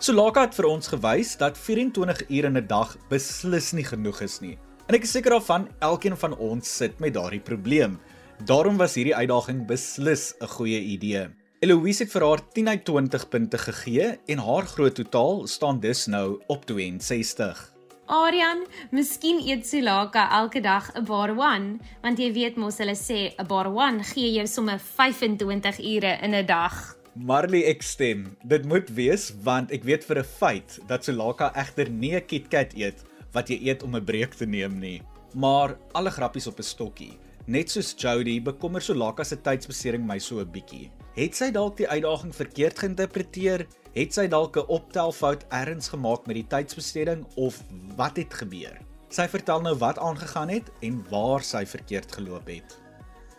Sulaka 0.00 0.46
het 0.46 0.54
vir 0.56 0.64
ons 0.64 0.88
gewys 0.88 1.34
dat 1.36 1.58
24 1.60 2.22
ure 2.32 2.48
in 2.48 2.56
'n 2.56 2.66
dag 2.66 2.96
beslis 3.10 3.72
nie 3.76 3.84
genoeg 3.84 4.22
is 4.22 4.40
nie. 4.40 4.56
En 4.88 4.94
ek 4.94 5.02
is 5.02 5.10
seker 5.12 5.30
daarvan 5.30 5.68
elkeen 5.80 6.16
van 6.16 6.36
ons 6.38 6.76
sit 6.76 6.98
met 7.00 7.12
daardie 7.12 7.40
probleem. 7.40 8.00
Daarom 8.46 8.78
was 8.78 8.94
hierdie 8.94 9.14
uitdaging 9.14 9.66
beslis 9.66 10.32
'n 10.40 10.46
goeie 10.46 10.80
idee. 10.80 11.28
Eloise 11.60 12.04
het 12.04 12.12
vir 12.12 12.24
haar 12.24 12.40
10 12.52 12.68
uit 12.68 12.84
20 12.84 13.28
punte 13.28 13.58
gegee 13.58 14.18
en 14.26 14.38
haar 14.38 14.66
groot 14.66 14.94
totaal 14.94 15.46
staan 15.46 15.80
dus 15.80 16.06
nou 16.06 16.40
op 16.46 16.64
62. 16.64 17.72
Aryan, 18.06 18.64
miskien 18.90 19.38
eet 19.48 19.66
Sulaka 19.66 20.30
elke 20.30 20.60
dag 20.60 20.90
'n 20.94 21.04
bar 21.04 21.30
one, 21.30 21.78
want 22.02 22.18
jy 22.18 22.32
weet 22.32 22.56
mos 22.56 22.78
hulle 22.78 22.96
sê 22.96 23.34
'n 23.36 23.46
bar 23.46 23.66
one 23.66 24.02
gee 24.02 24.32
jou 24.32 24.46
sommer 24.46 24.78
25 24.78 25.78
ure 25.78 26.18
in 26.22 26.34
'n 26.34 26.46
dag. 26.46 26.99
Marley 27.18 27.64
ek 27.66 27.82
stem. 27.82 28.28
Dit 28.46 28.66
moet 28.70 28.86
wees 28.94 29.30
want 29.42 29.72
ek 29.74 29.82
weet 29.82 30.04
vir 30.06 30.20
'n 30.20 30.30
feit 30.38 30.78
dat 30.86 31.04
Solaka 31.04 31.50
egter 31.58 31.90
nie 31.90 32.14
'n 32.14 32.26
KitKat 32.26 32.74
eet 32.78 33.02
wat 33.32 33.50
jy 33.50 33.58
eet 33.66 33.82
om 33.82 33.96
'n 33.96 34.04
breek 34.04 34.34
te 34.34 34.46
neem 34.46 34.78
nie. 34.78 35.02
Maar 35.34 35.76
alle 35.92 36.10
grappies 36.10 36.46
op 36.46 36.58
'n 36.58 36.62
stokkie. 36.62 37.18
Net 37.46 37.70
soos 37.70 37.94
Jody 37.98 38.40
bekommer 38.40 38.80
Solaka 38.80 39.24
se 39.24 39.36
tydsbesering 39.36 40.06
my 40.06 40.18
so 40.18 40.38
'n 40.38 40.52
bietjie. 40.52 40.90
Het 41.16 41.34
sy 41.34 41.50
dalk 41.50 41.76
die 41.76 41.88
uitdaging 41.88 42.34
verkeerd 42.34 42.78
geïnterpreteer? 42.78 43.66
Het 43.94 44.14
sy 44.14 44.28
dalk 44.28 44.56
'n 44.56 44.68
optelfout 44.68 45.44
ergens 45.50 45.88
gemaak 45.88 46.26
met 46.26 46.36
die 46.36 46.46
tydsbesteding 46.46 47.26
of 47.36 47.64
wat 47.96 48.16
het 48.16 48.34
gebeur? 48.34 48.78
Sy 49.08 49.26
vertel 49.26 49.60
nou 49.60 49.74
wat 49.74 49.98
aangegaan 49.98 50.48
het 50.48 50.70
en 50.80 51.04
waar 51.10 51.42
sy 51.42 51.66
verkeerd 51.66 52.12
geloop 52.12 52.46
het. 52.46 52.78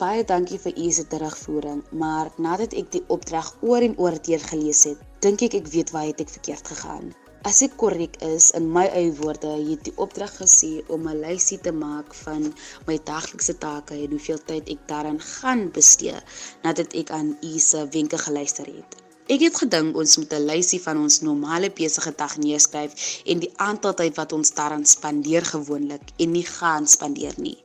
Baie 0.02 0.22
dankie 0.26 0.58
vir 0.58 0.78
u 0.82 0.92
se 0.98 1.04
terugvoering, 1.10 1.82
maar 2.02 2.30
nadat 2.42 2.72
ek 2.80 2.88
die 2.94 3.02
opdrag 3.16 3.52
oor 3.62 3.84
en 3.86 3.92
oor 4.02 4.16
teer 4.28 4.42
gelees 4.42 4.80
het, 4.90 5.04
dink 5.22 5.44
ek 5.46 5.60
ek 5.60 5.70
weet 5.76 5.94
waar 5.94 6.10
ek 6.24 6.32
verkeerd 6.38 6.72
gegaan. 6.72 7.12
As 7.46 7.60
ek 7.68 7.76
korrek 7.84 8.18
is 8.26 8.48
in 8.58 8.72
my 8.78 8.88
eie 8.98 9.12
woorde, 9.20 9.52
het 9.68 9.86
die 9.86 9.94
opdrag 10.06 10.34
gesê 10.40 10.72
om 10.98 11.06
'n 11.06 11.22
lysie 11.22 11.60
te 11.62 11.76
maak 11.84 12.18
van 12.24 12.50
my 12.90 12.98
daglikse 13.12 13.58
take 13.62 13.94
en 13.94 14.18
hoeveel 14.18 14.42
tyd 14.50 14.74
ek 14.74 14.82
daaraan 14.90 15.22
gaan 15.22 15.64
bestee 15.78 16.18
nadat 16.66 16.98
ek 16.98 17.14
aan 17.20 17.38
u 17.46 17.54
se 17.60 17.86
wenke 17.94 18.18
geluister 18.18 18.66
het. 18.66 18.98
Ek 19.30 19.42
het 19.46 19.56
gedink 19.64 19.96
ons 19.96 20.18
moet 20.18 20.34
'n 20.34 20.48
lysie 20.50 20.82
van 20.82 20.98
ons 20.98 21.22
normale 21.22 21.70
besige 21.70 22.12
dag 22.18 22.38
neerskryf 22.38 23.22
en 23.26 23.40
die 23.40 23.54
aantal 23.58 23.94
tyd 23.94 24.16
wat 24.16 24.34
ons 24.34 24.50
daaraan 24.50 24.86
spandeer 24.86 25.46
gewoonlik 25.46 26.02
en 26.18 26.32
nie 26.32 26.48
gaan 26.58 26.88
spandeer 26.88 27.38
nie. 27.38 27.58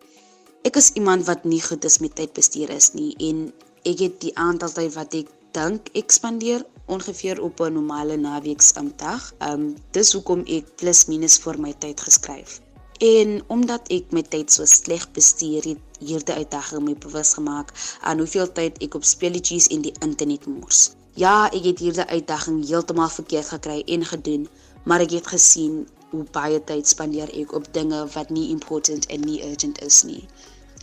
Ek 0.67 0.75
is 0.81 0.89
iemand 0.99 1.29
wat 1.29 1.45
nie 1.47 1.61
goed 1.63 1.85
is 1.87 2.01
met 2.03 2.17
tydbestuur 2.19 2.71
is 2.75 2.89
nie 2.93 3.13
en 3.23 3.43
ek 3.87 4.01
het 4.03 4.15
die 4.25 4.33
aantal 4.45 4.73
tyd 4.75 4.95
wat 4.97 5.13
ek 5.15 5.29
dink 5.55 5.91
ek 6.01 6.11
spandeer 6.11 6.65
ongeveer 6.91 7.39
op 7.49 7.61
'n 7.63 7.77
normale 7.77 8.17
naweeksdag. 8.17 9.29
Ehm 9.39 9.53
um, 9.53 9.67
dis 9.95 10.11
hoekom 10.13 10.43
ek 10.57 10.73
plus 10.81 11.05
minus 11.07 11.37
vir 11.45 11.61
my 11.65 11.71
tyd 11.85 12.03
geskryf. 12.07 12.57
En 12.99 13.43
omdat 13.47 13.87
ek 13.99 14.11
my 14.11 14.23
tyd 14.23 14.51
so 14.51 14.65
sleg 14.65 15.07
bestuur 15.13 15.63
het, 15.71 15.83
hierde 16.01 16.35
uitdaging 16.35 16.83
my 16.85 16.95
bewus 17.07 17.35
gemaak 17.39 17.71
aan 18.01 18.19
hoeveel 18.19 18.53
tyd 18.53 18.83
ek 18.83 18.95
op 18.95 19.05
speletjies 19.05 19.69
en 19.69 19.87
die 19.87 19.95
internet 20.01 20.47
mors. 20.47 20.91
Ja, 21.15 21.47
ek 21.53 21.63
het 21.65 21.79
hierde 21.79 22.07
uitdaging 22.07 22.67
heeltemal 22.67 23.09
verkeerd 23.09 23.49
gekry 23.55 23.83
en 23.87 24.05
gedoen, 24.05 24.49
maar 24.85 25.01
ek 25.01 25.11
het 25.11 25.27
gesien 25.27 25.87
hoe 26.11 26.27
baie 26.33 26.59
tyd 26.65 26.89
spandeer 26.89 27.31
ek 27.39 27.53
op 27.53 27.73
dinge 27.73 28.07
wat 28.19 28.31
nie 28.31 28.51
important 28.51 29.07
en 29.07 29.21
nie 29.21 29.41
urgent 29.47 29.83
is 29.83 30.03
nie. 30.03 30.27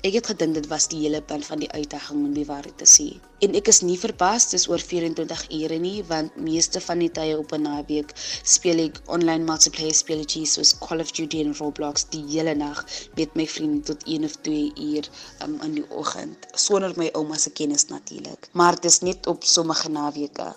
Ek 0.04 0.18
het 0.18 0.28
gedink 0.28 0.58
dit 0.58 0.66
was 0.68 0.90
die 0.92 0.98
hele 1.00 1.22
punt 1.24 1.46
van 1.48 1.62
die 1.64 1.70
uitdaging 1.72 2.26
om 2.28 2.32
die 2.36 2.44
waarheid 2.44 2.76
te 2.82 2.88
sê. 2.92 3.06
En 3.46 3.54
ek 3.56 3.70
is 3.72 3.78
nie 3.88 3.96
verbaas 4.02 4.50
dis 4.52 4.66
oor 4.68 4.82
24 4.84 5.44
ure 5.56 5.78
nie, 5.80 6.02
want 6.10 6.36
meeste 6.48 6.82
van 6.84 7.00
die 7.00 7.08
tye 7.20 7.38
op 7.40 7.54
'n 7.56 7.64
naweek 7.64 8.12
speel 8.56 8.82
ek 8.84 9.00
online 9.18 9.48
multiplayer 9.48 9.96
speletjies 9.96 10.58
soos 10.58 10.74
Call 10.84 11.00
of 11.06 11.16
Duty 11.16 11.40
en 11.46 11.56
Roblox 11.62 12.04
die 12.18 12.26
hele 12.34 12.56
nag 12.56 12.84
met 13.16 13.40
my 13.40 13.48
vriende 13.48 13.94
tot 13.94 14.04
1 14.04 14.28
of 14.28 14.36
2 14.50 14.74
uur 14.90 15.10
um, 15.48 15.56
in 15.70 15.80
die 15.80 15.88
oggend 15.90 16.52
sonder 16.52 16.92
my 16.98 17.10
ouma 17.14 17.38
se 17.38 17.56
kennis 17.62 17.88
natuurlik. 17.88 18.50
Maar 18.52 18.76
dit 18.76 18.92
is 18.92 19.00
net 19.00 19.28
op 19.28 19.44
sommige 19.44 19.90
naweke. 19.90 20.52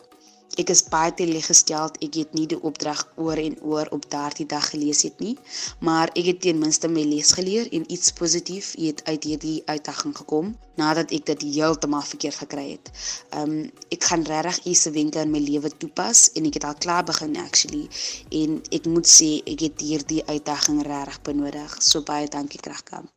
Ek 0.56 0.70
is 0.72 0.80
baie 0.88 1.12
teleeggestel. 1.12 1.90
Ek 2.00 2.14
het 2.16 2.30
nie 2.36 2.46
die 2.48 2.56
opdrag 2.64 3.02
oor 3.20 3.36
en 3.36 3.58
oor 3.60 3.90
op 3.92 4.06
daardie 4.12 4.46
dag 4.48 4.70
gelees 4.72 5.02
het 5.04 5.18
nie, 5.20 5.34
maar 5.84 6.08
ek 6.16 6.30
het 6.30 6.40
ten 6.46 6.56
minste 6.62 6.88
my 6.88 7.04
les 7.04 7.34
geleer 7.36 7.68
en 7.76 7.84
iets 7.92 8.14
positief 8.16 8.70
het 8.80 9.02
uit 9.04 9.28
hierdie 9.28 9.58
uitdaging 9.68 10.16
gekom 10.16 10.54
nadat 10.80 11.12
ek 11.12 11.28
dit 11.28 11.44
heeltemal 11.58 12.08
verkeerd 12.08 12.40
gekry 12.46 12.66
het. 12.70 12.88
Um 13.36 13.68
ek 13.92 14.08
gaan 14.08 14.24
regtig 14.24 14.62
hierse 14.64 14.94
wenke 14.96 15.20
in 15.20 15.34
my 15.34 15.44
lewe 15.44 15.68
toepas 15.76 16.30
en 16.40 16.48
ek 16.48 16.56
het 16.56 16.68
al 16.70 16.80
klaar 16.80 17.04
begin 17.04 17.36
actually 17.44 17.84
en 18.32 18.62
ek 18.72 18.88
moet 18.88 19.12
sê 19.12 19.30
ek 19.44 19.68
het 19.68 19.84
hierdie 19.84 20.24
uitdaging 20.24 20.80
regtig 20.88 21.20
benodig. 21.28 21.80
So 21.84 22.00
baie 22.00 22.32
dankie 22.32 22.64
Kragkamp. 22.64 23.12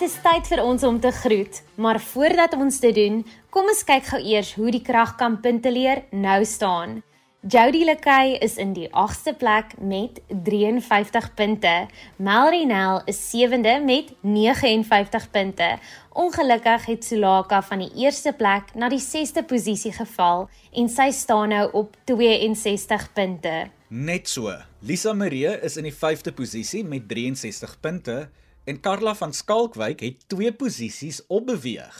Dit 0.00 0.08
is 0.08 0.22
tyd 0.24 0.46
vir 0.48 0.62
ons 0.64 0.84
om 0.88 0.96
te 0.96 1.10
groet, 1.12 1.58
maar 1.76 1.98
voordat 2.00 2.54
ons 2.56 2.78
dit 2.80 2.94
doen, 2.96 3.18
kom 3.52 3.66
ons 3.68 3.82
kyk 3.84 4.06
gou 4.08 4.20
eers 4.24 4.54
hoe 4.56 4.70
die 4.72 4.80
kragkamp 4.80 5.42
punte 5.44 5.68
leer 5.68 6.00
nou 6.16 6.38
staan. 6.48 7.02
Jody 7.44 7.82
Lekay 7.84 8.38
is 8.40 8.56
in 8.56 8.72
die 8.72 8.88
8ste 8.96 9.34
plek 9.36 9.74
met 9.76 10.22
53 10.32 11.28
punte. 11.36 11.74
Melry 12.16 12.62
Nel 12.64 13.02
is 13.12 13.20
7de 13.28 13.76
met 13.84 14.14
59 14.24 15.28
punte. 15.36 15.68
Ongelukkig 16.16 16.88
het 16.94 17.04
Sulaka 17.04 17.60
van 17.68 17.84
die 17.84 17.92
1ste 18.08 18.32
plek 18.32 18.72
na 18.72 18.88
die 18.88 19.04
6ste 19.04 19.44
posisie 19.44 19.92
geval 19.92 20.48
en 20.72 20.88
sy 20.88 21.10
staan 21.12 21.52
nou 21.52 21.66
op 21.76 22.00
62 22.08 23.10
punte. 23.12 23.56
Net 23.92 24.32
so. 24.32 24.56
Lisa 24.80 25.12
Marie 25.12 25.58
is 25.60 25.76
in 25.76 25.84
die 25.84 25.98
5de 26.04 26.32
posisie 26.32 26.86
met 26.88 27.04
63 27.04 27.76
punte 27.84 28.30
en 28.70 28.80
Karla 28.80 29.14
van 29.18 29.32
Skalkwyk 29.34 30.00
het 30.00 30.28
2 30.30 30.52
posisies 30.54 31.18
opbeweeg. 31.26 31.96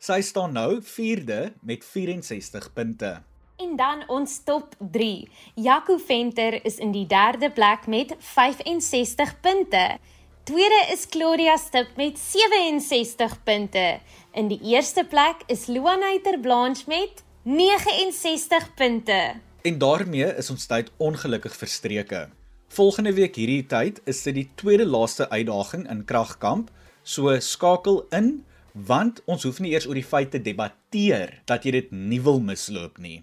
Sy 0.00 0.20
staan 0.24 0.54
nou 0.56 0.80
4de 0.80 1.52
met 1.60 1.84
64 1.84 2.72
punte. 2.72 3.10
En 3.56 3.76
dan 3.76 4.04
ons 4.12 4.38
top 4.44 4.74
3. 4.78 5.28
Jaco 5.54 5.96
Venter 5.96 6.64
is 6.64 6.78
in 6.80 6.92
die 6.92 7.06
3de 7.08 7.50
plek 7.52 7.86
met 7.86 8.14
65 8.18 9.40
punte. 9.40 9.84
Tweede 10.44 10.80
is 10.92 11.08
Claudia 11.08 11.56
Stip 11.56 11.96
met 11.96 12.18
67 12.18 13.42
punte. 13.42 13.98
In 14.32 14.48
die 14.48 14.60
eerste 14.62 15.04
plek 15.04 15.44
is 15.46 15.66
Luanaiter 15.66 16.38
Blanche 16.40 16.84
met 16.86 17.24
69 17.42 18.74
punte. 18.74 19.20
En 19.62 19.78
daarmee 19.78 20.32
is 20.36 20.50
ons 20.50 20.66
tyd 20.66 20.92
ongelukkig 20.96 21.56
verstreke. 21.56 22.28
Volgende 22.68 23.12
week 23.14 23.36
hierdie 23.38 23.62
tyd 23.70 24.00
is 24.10 24.24
dit 24.26 24.34
die 24.34 24.48
tweede 24.58 24.84
laaste 24.86 25.28
uitdaging 25.30 25.86
in 25.90 26.02
Kragkamp, 26.04 26.72
so 27.02 27.30
skakel 27.40 28.02
in 28.10 28.44
want 28.74 29.22
ons 29.30 29.46
hoef 29.46 29.60
nie 29.62 29.70
eers 29.72 29.86
oor 29.88 29.96
die 29.96 30.04
feite 30.04 30.40
debatteer 30.42 31.38
dat 31.48 31.64
jy 31.64 31.72
dit 31.78 31.92
nie 31.94 32.20
wil 32.20 32.42
misloop 32.44 32.98
nie. 33.00 33.22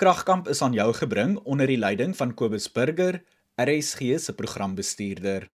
Kragkamp 0.00 0.48
is 0.48 0.62
aan 0.64 0.72
jou 0.72 0.88
gebring 0.96 1.34
onder 1.44 1.68
die 1.68 1.76
leiding 1.76 2.14
van 2.16 2.32
Kobus 2.32 2.70
Burger, 2.72 3.18
RSG 3.60 4.16
se 4.16 4.32
programbestuurder. 4.32 5.50